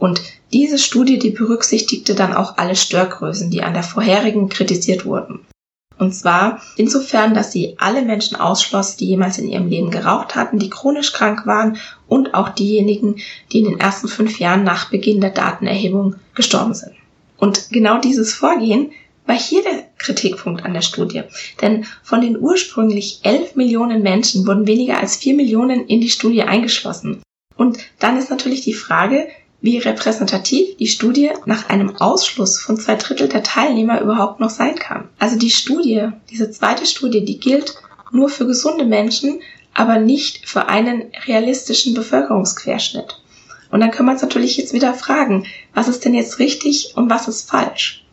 Und 0.00 0.22
diese 0.52 0.78
Studie, 0.78 1.18
die 1.18 1.30
berücksichtigte 1.30 2.14
dann 2.14 2.32
auch 2.32 2.58
alle 2.58 2.76
Störgrößen, 2.76 3.50
die 3.50 3.62
an 3.62 3.74
der 3.74 3.82
vorherigen 3.82 4.48
kritisiert 4.48 5.04
wurden. 5.04 5.40
Und 6.00 6.12
zwar 6.14 6.62
insofern, 6.76 7.34
dass 7.34 7.52
sie 7.52 7.74
alle 7.76 8.00
Menschen 8.00 8.34
ausschloss, 8.34 8.96
die 8.96 9.04
jemals 9.04 9.36
in 9.36 9.48
ihrem 9.48 9.68
Leben 9.68 9.90
geraucht 9.90 10.34
hatten, 10.34 10.58
die 10.58 10.70
chronisch 10.70 11.12
krank 11.12 11.46
waren 11.46 11.76
und 12.08 12.32
auch 12.32 12.48
diejenigen, 12.48 13.16
die 13.52 13.58
in 13.58 13.66
den 13.66 13.80
ersten 13.80 14.08
fünf 14.08 14.38
Jahren 14.38 14.64
nach 14.64 14.88
Beginn 14.88 15.20
der 15.20 15.28
Datenerhebung 15.28 16.14
gestorben 16.34 16.72
sind. 16.72 16.92
Und 17.36 17.68
genau 17.68 18.00
dieses 18.00 18.32
Vorgehen 18.32 18.92
war 19.26 19.38
hier 19.38 19.62
der 19.62 19.88
Kritikpunkt 19.98 20.64
an 20.64 20.72
der 20.72 20.80
Studie. 20.80 21.24
Denn 21.60 21.84
von 22.02 22.22
den 22.22 22.40
ursprünglich 22.40 23.20
11 23.22 23.56
Millionen 23.56 24.02
Menschen 24.02 24.46
wurden 24.46 24.66
weniger 24.66 24.98
als 24.98 25.16
4 25.16 25.34
Millionen 25.34 25.86
in 25.86 26.00
die 26.00 26.08
Studie 26.08 26.44
eingeschlossen. 26.44 27.22
Und 27.58 27.78
dann 27.98 28.16
ist 28.16 28.30
natürlich 28.30 28.62
die 28.62 28.72
Frage, 28.72 29.28
wie 29.60 29.78
repräsentativ 29.78 30.76
die 30.78 30.86
Studie 30.86 31.30
nach 31.44 31.68
einem 31.68 31.96
Ausschluss 31.96 32.58
von 32.58 32.76
zwei 32.78 32.96
Drittel 32.96 33.28
der 33.28 33.42
Teilnehmer 33.42 34.00
überhaupt 34.00 34.40
noch 34.40 34.50
sein 34.50 34.76
kann. 34.76 35.08
Also 35.18 35.36
die 35.36 35.50
Studie, 35.50 36.08
diese 36.30 36.50
zweite 36.50 36.86
Studie, 36.86 37.24
die 37.24 37.38
gilt 37.38 37.74
nur 38.10 38.28
für 38.28 38.46
gesunde 38.46 38.84
Menschen, 38.84 39.40
aber 39.74 39.98
nicht 39.98 40.48
für 40.48 40.68
einen 40.68 41.04
realistischen 41.26 41.94
Bevölkerungsquerschnitt. 41.94 43.20
Und 43.70 43.80
dann 43.80 43.90
können 43.90 44.08
wir 44.08 44.12
uns 44.12 44.22
natürlich 44.22 44.56
jetzt 44.56 44.72
wieder 44.72 44.94
fragen, 44.94 45.46
was 45.74 45.88
ist 45.88 46.04
denn 46.04 46.14
jetzt 46.14 46.38
richtig 46.38 46.94
und 46.96 47.08
was 47.08 47.28
ist 47.28 47.48
falsch? 47.48 48.04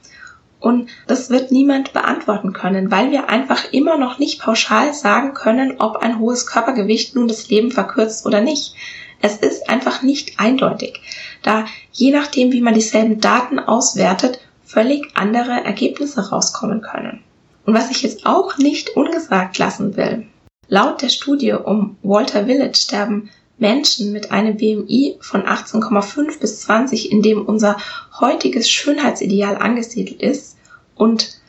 Und 0.60 0.90
das 1.08 1.30
wird 1.30 1.52
niemand 1.52 1.94
beantworten 1.94 2.52
können, 2.52 2.90
weil 2.92 3.12
wir 3.12 3.30
einfach 3.30 3.72
immer 3.72 3.98
noch 3.98 4.18
nicht 4.18 4.42
pauschal 4.42 4.94
sagen 4.94 5.34
können, 5.34 5.76
ob 5.80 5.98
ein 5.98 6.20
hohes 6.20 6.48
Körpergewicht 6.48 7.16
nun 7.16 7.28
das 7.28 7.50
Leben 7.50 7.72
verkürzt 7.72 8.26
oder 8.26 8.42
nicht. 8.42 8.74
Es 9.22 9.38
ist 9.38 9.70
einfach 9.70 10.04
nicht 10.04 10.40
eindeutig, 10.40 11.02
da 11.44 11.66
je 11.92 12.12
nachdem, 12.12 12.52
wie 12.52 12.62
man 12.62 12.74
dieselben 12.74 13.20
Daten 13.20 13.60
auswertet, 13.60 14.40
völlig 14.64 15.08
andere 15.16 15.64
Ergebnisse 15.64 16.30
rauskommen 16.30 16.82
können. 16.82 17.24
Und 17.66 17.74
was 17.74 17.90
ich 17.90 18.02
jetzt 18.02 18.26
auch 18.26 18.58
nicht 18.58 18.96
ungesagt 18.96 19.58
lassen 19.58 19.98
will, 19.98 20.28
laut 20.68 21.02
der 21.02 21.10
Studie 21.10 21.54
um 21.54 21.98
Walter 22.04 22.46
Village 22.46 22.78
sterben 22.78 23.30
Menschen 23.58 24.12
mit 24.12 24.32
einem 24.32 24.58
BMI 24.58 25.18
von 25.20 25.44
18,5 25.44 26.40
bis 26.40 26.62
20, 26.62 27.12
in 27.12 27.22
dem 27.22 27.44
unser 27.44 27.78
heutiges 28.20 28.70
Schönheitsideal 28.70 29.58
angesiedelt 29.58 30.22
ist 30.22 30.58
und 30.96 31.40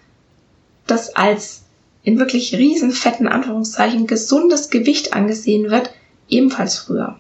das 0.87 1.15
als 1.15 1.65
in 2.03 2.19
wirklich 2.19 2.55
riesen 2.55 2.93
fetten 2.93 3.29
Anführungszeichen 3.29 4.07
gesundes 4.07 4.71
Gewicht 4.71 5.13
angesehen 5.13 5.71
wird, 5.71 5.91
ebenfalls 6.29 6.79
früher. 6.79 7.19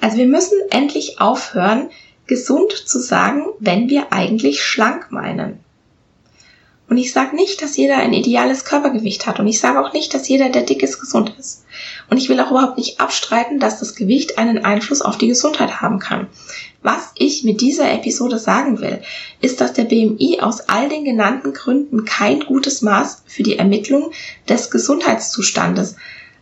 Also 0.00 0.16
wir 0.16 0.26
müssen 0.26 0.58
endlich 0.70 1.20
aufhören, 1.20 1.90
gesund 2.26 2.72
zu 2.72 2.98
sagen, 2.98 3.46
wenn 3.60 3.88
wir 3.88 4.12
eigentlich 4.12 4.62
schlank 4.62 5.10
meinen. 5.10 5.60
Und 6.88 6.98
ich 6.98 7.12
sage 7.12 7.34
nicht, 7.34 7.62
dass 7.62 7.76
jeder 7.76 7.96
ein 7.96 8.12
ideales 8.12 8.64
Körpergewicht 8.64 9.26
hat. 9.26 9.40
Und 9.40 9.48
ich 9.48 9.58
sage 9.58 9.80
auch 9.80 9.92
nicht, 9.92 10.14
dass 10.14 10.28
jeder, 10.28 10.50
der 10.50 10.62
dick 10.62 10.84
ist, 10.84 11.00
gesund 11.00 11.34
ist. 11.36 11.64
Und 12.08 12.18
ich 12.18 12.28
will 12.28 12.38
auch 12.38 12.52
überhaupt 12.52 12.78
nicht 12.78 13.00
abstreiten, 13.00 13.58
dass 13.58 13.80
das 13.80 13.96
Gewicht 13.96 14.38
einen 14.38 14.64
Einfluss 14.64 15.02
auf 15.02 15.18
die 15.18 15.26
Gesundheit 15.26 15.80
haben 15.80 15.98
kann. 15.98 16.28
Was 16.82 17.10
ich 17.16 17.42
mit 17.42 17.60
dieser 17.60 17.90
Episode 17.90 18.38
sagen 18.38 18.80
will, 18.80 19.02
ist, 19.40 19.60
dass 19.60 19.72
der 19.72 19.84
BMI 19.84 20.38
aus 20.40 20.68
all 20.68 20.88
den 20.88 21.04
genannten 21.04 21.52
Gründen 21.52 22.04
kein 22.04 22.40
gutes 22.40 22.82
Maß 22.82 23.24
für 23.26 23.42
die 23.42 23.58
Ermittlung 23.58 24.12
des 24.48 24.70
Gesundheitszustandes 24.70 25.96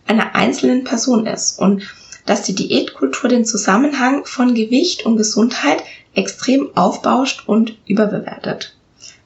einer 0.06 0.34
einzelnen 0.34 0.84
Person 0.84 1.26
ist 1.26 1.58
und 1.58 1.82
dass 2.26 2.42
die 2.42 2.54
Diätkultur 2.54 3.28
den 3.28 3.44
Zusammenhang 3.44 4.24
von 4.24 4.54
Gewicht 4.54 5.04
und 5.06 5.16
Gesundheit 5.16 5.82
extrem 6.14 6.76
aufbauscht 6.76 7.44
und 7.46 7.76
überbewertet. 7.86 8.74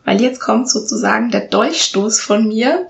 weil 0.09 0.23
jetzt 0.23 0.41
kommt 0.41 0.71
sozusagen 0.71 1.31
der 1.31 1.49
Dolchstoß 1.49 2.19
von 2.19 2.49
mir. 2.49 2.89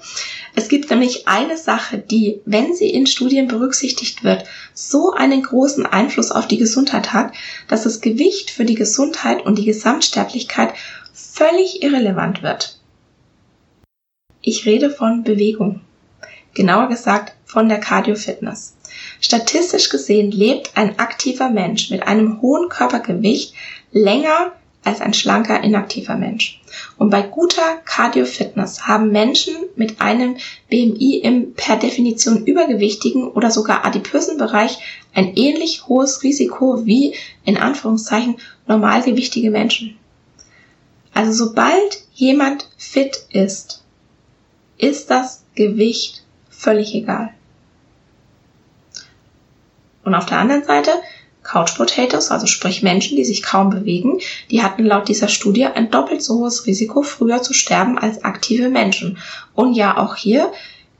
Es 0.54 0.68
gibt 0.68 0.88
nämlich 0.88 1.26
eine 1.26 1.56
Sache, 1.56 1.98
die, 1.98 2.40
wenn 2.44 2.76
sie 2.76 2.90
in 2.90 3.08
Studien 3.08 3.48
berücksichtigt 3.48 4.22
wird, 4.22 4.44
so 4.72 5.10
einen 5.10 5.42
großen 5.42 5.84
Einfluss 5.84 6.30
auf 6.30 6.46
die 6.46 6.58
Gesundheit 6.58 7.12
hat, 7.12 7.32
dass 7.66 7.82
das 7.82 8.00
Gewicht 8.00 8.52
für 8.52 8.64
die 8.64 8.76
Gesundheit 8.76 9.44
und 9.44 9.58
die 9.58 9.64
Gesamtsterblichkeit 9.64 10.74
völlig 11.12 11.82
irrelevant 11.82 12.44
wird. 12.44 12.78
Ich 14.40 14.64
rede 14.64 14.88
von 14.88 15.24
Bewegung. 15.24 15.80
Genauer 16.54 16.86
gesagt 16.88 17.34
von 17.44 17.68
der 17.68 17.80
Cardio-Fitness. 17.80 18.74
Statistisch 19.20 19.88
gesehen 19.88 20.30
lebt 20.30 20.76
ein 20.76 20.98
aktiver 20.98 21.50
Mensch 21.50 21.90
mit 21.90 22.02
einem 22.04 22.40
hohen 22.40 22.68
Körpergewicht 22.68 23.54
länger 23.92 24.52
als 24.84 25.00
ein 25.00 25.12
schlanker, 25.12 25.62
inaktiver 25.62 26.14
Mensch. 26.16 26.60
Und 26.96 27.10
bei 27.10 27.22
guter 27.22 27.78
Cardio-Fitness 27.84 28.86
haben 28.86 29.10
Menschen 29.10 29.54
mit 29.76 30.00
einem 30.00 30.36
BMI 30.70 31.20
im 31.22 31.54
per 31.54 31.76
Definition 31.76 32.44
übergewichtigen 32.44 33.28
oder 33.28 33.50
sogar 33.50 33.84
adipösen 33.84 34.38
Bereich 34.38 34.78
ein 35.14 35.34
ähnlich 35.36 35.86
hohes 35.88 36.22
Risiko 36.22 36.86
wie 36.86 37.14
in 37.44 37.56
Anführungszeichen 37.56 38.36
normalgewichtige 38.66 39.50
Menschen. 39.50 39.98
Also 41.12 41.32
sobald 41.46 42.04
jemand 42.14 42.68
fit 42.76 43.24
ist, 43.30 43.82
ist 44.78 45.10
das 45.10 45.42
Gewicht 45.54 46.22
völlig 46.50 46.94
egal. 46.94 47.34
Und 50.08 50.14
auf 50.14 50.24
der 50.24 50.38
anderen 50.38 50.64
Seite 50.64 50.90
Couch 51.42 51.76
Potatoes, 51.76 52.30
also 52.30 52.46
sprich 52.46 52.82
Menschen, 52.82 53.18
die 53.18 53.26
sich 53.26 53.42
kaum 53.42 53.68
bewegen, 53.68 54.20
die 54.50 54.62
hatten 54.62 54.86
laut 54.86 55.06
dieser 55.06 55.28
Studie 55.28 55.66
ein 55.66 55.90
doppelt 55.90 56.22
so 56.22 56.38
hohes 56.38 56.64
Risiko, 56.64 57.02
früher 57.02 57.42
zu 57.42 57.52
sterben 57.52 57.98
als 57.98 58.24
aktive 58.24 58.70
Menschen. 58.70 59.18
Und 59.54 59.74
ja, 59.74 59.98
auch 59.98 60.16
hier 60.16 60.50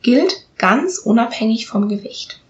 gilt 0.02 0.44
ganz 0.58 0.98
unabhängig 0.98 1.66
vom 1.66 1.88
Gewicht. 1.88 2.42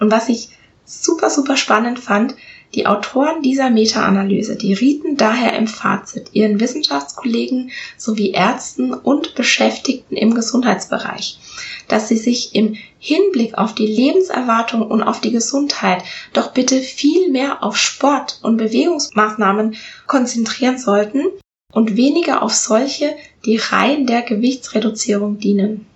Und 0.00 0.10
was 0.10 0.28
ich 0.28 0.48
super, 0.84 1.30
super 1.30 1.56
spannend 1.56 2.00
fand, 2.00 2.34
die 2.74 2.86
Autoren 2.86 3.42
dieser 3.42 3.70
Meta-Analyse, 3.70 4.56
die 4.56 4.74
rieten 4.74 5.16
daher 5.16 5.56
im 5.56 5.68
Fazit 5.68 6.30
ihren 6.32 6.60
Wissenschaftskollegen 6.60 7.70
sowie 7.96 8.32
Ärzten 8.32 8.92
und 8.92 9.34
Beschäftigten 9.34 10.16
im 10.16 10.34
Gesundheitsbereich, 10.34 11.38
dass 11.88 12.08
sie 12.08 12.16
sich 12.16 12.54
im 12.54 12.76
Hinblick 12.98 13.56
auf 13.56 13.74
die 13.74 13.86
Lebenserwartung 13.86 14.82
und 14.82 15.02
auf 15.02 15.20
die 15.20 15.30
Gesundheit 15.30 16.02
doch 16.32 16.52
bitte 16.52 16.80
viel 16.80 17.30
mehr 17.30 17.62
auf 17.62 17.76
Sport 17.76 18.40
und 18.42 18.56
Bewegungsmaßnahmen 18.56 19.76
konzentrieren 20.06 20.78
sollten 20.78 21.24
und 21.72 21.96
weniger 21.96 22.42
auf 22.42 22.54
solche, 22.54 23.14
die 23.44 23.56
rein 23.56 24.06
der 24.06 24.22
Gewichtsreduzierung 24.22 25.38
dienen. 25.38 25.86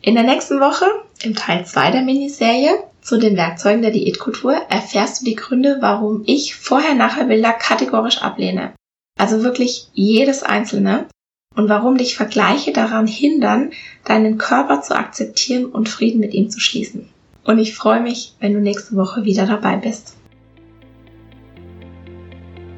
In 0.00 0.14
der 0.14 0.24
nächsten 0.24 0.60
Woche, 0.60 0.86
im 1.22 1.34
Teil 1.34 1.64
2 1.64 1.92
der 1.92 2.02
Miniserie, 2.02 2.72
zu 3.02 3.18
den 3.18 3.36
Werkzeugen 3.36 3.82
der 3.82 3.90
Diätkultur 3.90 4.54
erfährst 4.68 5.20
du 5.20 5.24
die 5.24 5.34
Gründe, 5.34 5.78
warum 5.80 6.22
ich 6.24 6.54
Vorher-Nachher-Bilder 6.54 7.52
kategorisch 7.52 8.22
ablehne. 8.22 8.72
Also 9.18 9.42
wirklich 9.42 9.88
jedes 9.92 10.42
einzelne. 10.42 11.06
Und 11.54 11.68
warum 11.68 11.98
dich 11.98 12.16
Vergleiche 12.16 12.72
daran 12.72 13.06
hindern, 13.06 13.72
deinen 14.04 14.38
Körper 14.38 14.80
zu 14.80 14.96
akzeptieren 14.96 15.66
und 15.66 15.90
Frieden 15.90 16.20
mit 16.20 16.32
ihm 16.32 16.48
zu 16.48 16.60
schließen. 16.60 17.08
Und 17.44 17.58
ich 17.58 17.74
freue 17.74 18.00
mich, 18.00 18.34
wenn 18.40 18.54
du 18.54 18.60
nächste 18.60 18.96
Woche 18.96 19.24
wieder 19.24 19.46
dabei 19.46 19.76
bist. 19.76 20.16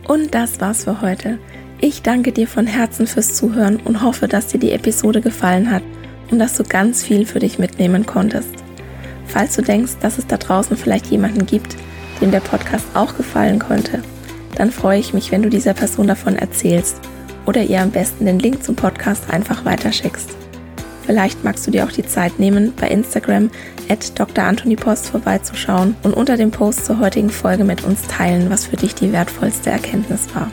Und 0.08 0.34
das 0.34 0.60
war's 0.60 0.84
für 0.84 1.02
heute. 1.02 1.38
Ich 1.80 2.02
danke 2.02 2.32
dir 2.32 2.48
von 2.48 2.66
Herzen 2.66 3.06
fürs 3.06 3.34
Zuhören 3.34 3.76
und 3.76 4.02
hoffe, 4.02 4.26
dass 4.26 4.48
dir 4.48 4.58
die 4.58 4.72
Episode 4.72 5.20
gefallen 5.20 5.70
hat 5.70 5.82
und 6.30 6.38
dass 6.38 6.56
du 6.56 6.64
ganz 6.64 7.04
viel 7.04 7.26
für 7.26 7.38
dich 7.38 7.58
mitnehmen 7.58 8.06
konntest. 8.06 8.63
Falls 9.34 9.56
du 9.56 9.62
denkst, 9.62 9.94
dass 10.00 10.16
es 10.16 10.28
da 10.28 10.36
draußen 10.36 10.76
vielleicht 10.76 11.06
jemanden 11.06 11.44
gibt, 11.44 11.76
dem 12.20 12.30
der 12.30 12.38
Podcast 12.38 12.86
auch 12.94 13.16
gefallen 13.16 13.58
könnte, 13.58 14.00
dann 14.54 14.70
freue 14.70 15.00
ich 15.00 15.12
mich, 15.12 15.32
wenn 15.32 15.42
du 15.42 15.50
dieser 15.50 15.74
Person 15.74 16.06
davon 16.06 16.36
erzählst 16.36 17.00
oder 17.44 17.60
ihr 17.64 17.82
am 17.82 17.90
besten 17.90 18.26
den 18.26 18.38
Link 18.38 18.62
zum 18.62 18.76
Podcast 18.76 19.28
einfach 19.30 19.64
weiterschickst. 19.64 20.30
Vielleicht 21.04 21.42
magst 21.42 21.66
du 21.66 21.72
dir 21.72 21.84
auch 21.84 21.90
die 21.90 22.06
Zeit 22.06 22.38
nehmen, 22.38 22.72
bei 22.80 22.86
Instagram 22.86 23.50
at 23.88 24.16
Dr. 24.16 24.44
Anthony 24.44 24.76
Post 24.76 25.08
vorbeizuschauen 25.08 25.96
und 26.04 26.14
unter 26.14 26.36
dem 26.36 26.52
Post 26.52 26.86
zur 26.86 27.00
heutigen 27.00 27.28
Folge 27.28 27.64
mit 27.64 27.82
uns 27.82 28.02
teilen, 28.02 28.50
was 28.50 28.66
für 28.66 28.76
dich 28.76 28.94
die 28.94 29.12
wertvollste 29.12 29.70
Erkenntnis 29.70 30.32
war. 30.32 30.48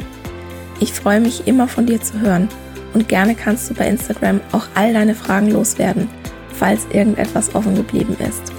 Ich 0.80 0.92
freue 0.92 1.22
mich 1.22 1.46
immer 1.46 1.68
von 1.68 1.86
dir 1.86 2.02
zu 2.02 2.20
hören 2.20 2.50
und 2.96 3.08
gerne 3.08 3.36
kannst 3.36 3.70
du 3.70 3.76
bei 3.76 3.88
Instagram 3.88 4.42
auch 4.52 4.66
all 4.74 4.92
deine 4.92 5.14
Fragen 5.14 5.52
loswerden, 5.52 6.10
falls 6.56 6.88
irgendetwas 6.92 7.54
offen 7.54 7.76
geblieben 7.76 8.18
ist. 8.28 8.52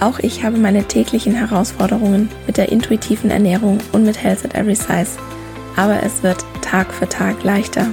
Auch 0.00 0.18
ich 0.18 0.44
habe 0.44 0.58
meine 0.58 0.84
täglichen 0.84 1.34
Herausforderungen 1.34 2.28
mit 2.46 2.58
der 2.58 2.70
intuitiven 2.70 3.30
Ernährung 3.30 3.78
und 3.92 4.04
mit 4.04 4.22
Health 4.22 4.44
at 4.44 4.54
Every 4.54 4.74
Size. 4.74 5.18
Aber 5.76 6.02
es 6.02 6.22
wird 6.22 6.44
Tag 6.60 6.92
für 6.92 7.08
Tag 7.08 7.42
leichter. 7.44 7.86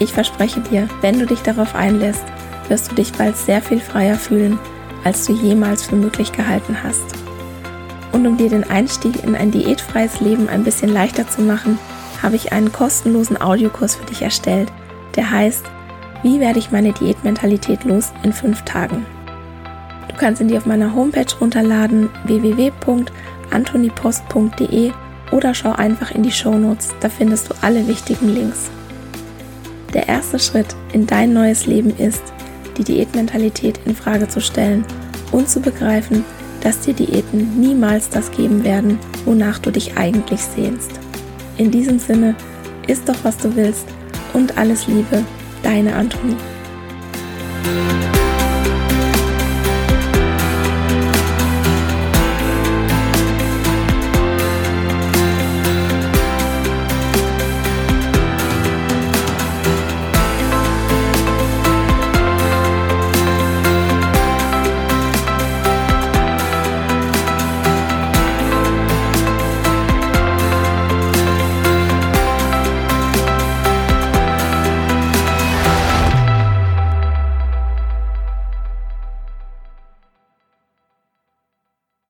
Ich 0.00 0.12
verspreche 0.12 0.60
dir, 0.60 0.88
wenn 1.02 1.18
du 1.18 1.26
dich 1.26 1.40
darauf 1.40 1.74
einlässt, 1.74 2.24
wirst 2.68 2.90
du 2.90 2.94
dich 2.94 3.12
bald 3.12 3.36
sehr 3.36 3.62
viel 3.62 3.80
freier 3.80 4.16
fühlen, 4.16 4.58
als 5.04 5.26
du 5.26 5.32
jemals 5.32 5.84
für 5.84 5.96
möglich 5.96 6.32
gehalten 6.32 6.76
hast. 6.82 7.04
Und 8.12 8.26
um 8.26 8.36
dir 8.36 8.48
den 8.48 8.68
Einstieg 8.68 9.22
in 9.22 9.36
ein 9.36 9.50
diätfreies 9.50 10.20
Leben 10.20 10.48
ein 10.48 10.64
bisschen 10.64 10.92
leichter 10.92 11.28
zu 11.28 11.42
machen, 11.42 11.78
habe 12.22 12.36
ich 12.36 12.52
einen 12.52 12.72
kostenlosen 12.72 13.40
Audiokurs 13.40 13.94
für 13.94 14.06
dich 14.06 14.22
erstellt, 14.22 14.70
der 15.16 15.30
heißt 15.30 15.64
Wie 16.22 16.40
werde 16.40 16.58
ich 16.58 16.70
meine 16.70 16.92
Diätmentalität 16.92 17.84
los 17.84 18.12
in 18.22 18.32
fünf 18.32 18.62
Tagen? 18.62 19.06
Kannst 20.16 20.40
ihn 20.40 20.48
dir 20.48 20.58
auf 20.58 20.66
meiner 20.66 20.94
Homepage 20.94 21.26
runterladen 21.40 22.08
www.antonipost.de 22.24 24.92
oder 25.30 25.54
schau 25.54 25.72
einfach 25.72 26.10
in 26.10 26.22
die 26.22 26.32
Shownotes, 26.32 26.90
da 27.00 27.08
findest 27.08 27.50
du 27.50 27.54
alle 27.62 27.86
wichtigen 27.86 28.34
Links. 28.34 28.70
Der 29.94 30.08
erste 30.08 30.38
Schritt 30.38 30.74
in 30.92 31.06
dein 31.06 31.32
neues 31.32 31.66
Leben 31.66 31.96
ist, 31.96 32.22
die 32.76 32.84
Diätmentalität 32.84 33.80
in 33.84 33.94
Frage 33.94 34.28
zu 34.28 34.40
stellen 34.40 34.84
und 35.32 35.48
zu 35.48 35.60
begreifen, 35.60 36.24
dass 36.62 36.80
dir 36.80 36.94
Diäten 36.94 37.60
niemals 37.60 38.08
das 38.08 38.30
geben 38.30 38.64
werden, 38.64 38.98
wonach 39.24 39.58
du 39.58 39.70
dich 39.70 39.96
eigentlich 39.96 40.40
sehnst. 40.40 40.92
In 41.56 41.70
diesem 41.70 41.98
Sinne, 41.98 42.34
isst 42.86 43.08
doch 43.08 43.16
was 43.22 43.36
du 43.36 43.54
willst 43.56 43.86
und 44.32 44.56
alles 44.58 44.86
Liebe, 44.86 45.24
deine 45.62 45.94
Antonie. 45.94 46.36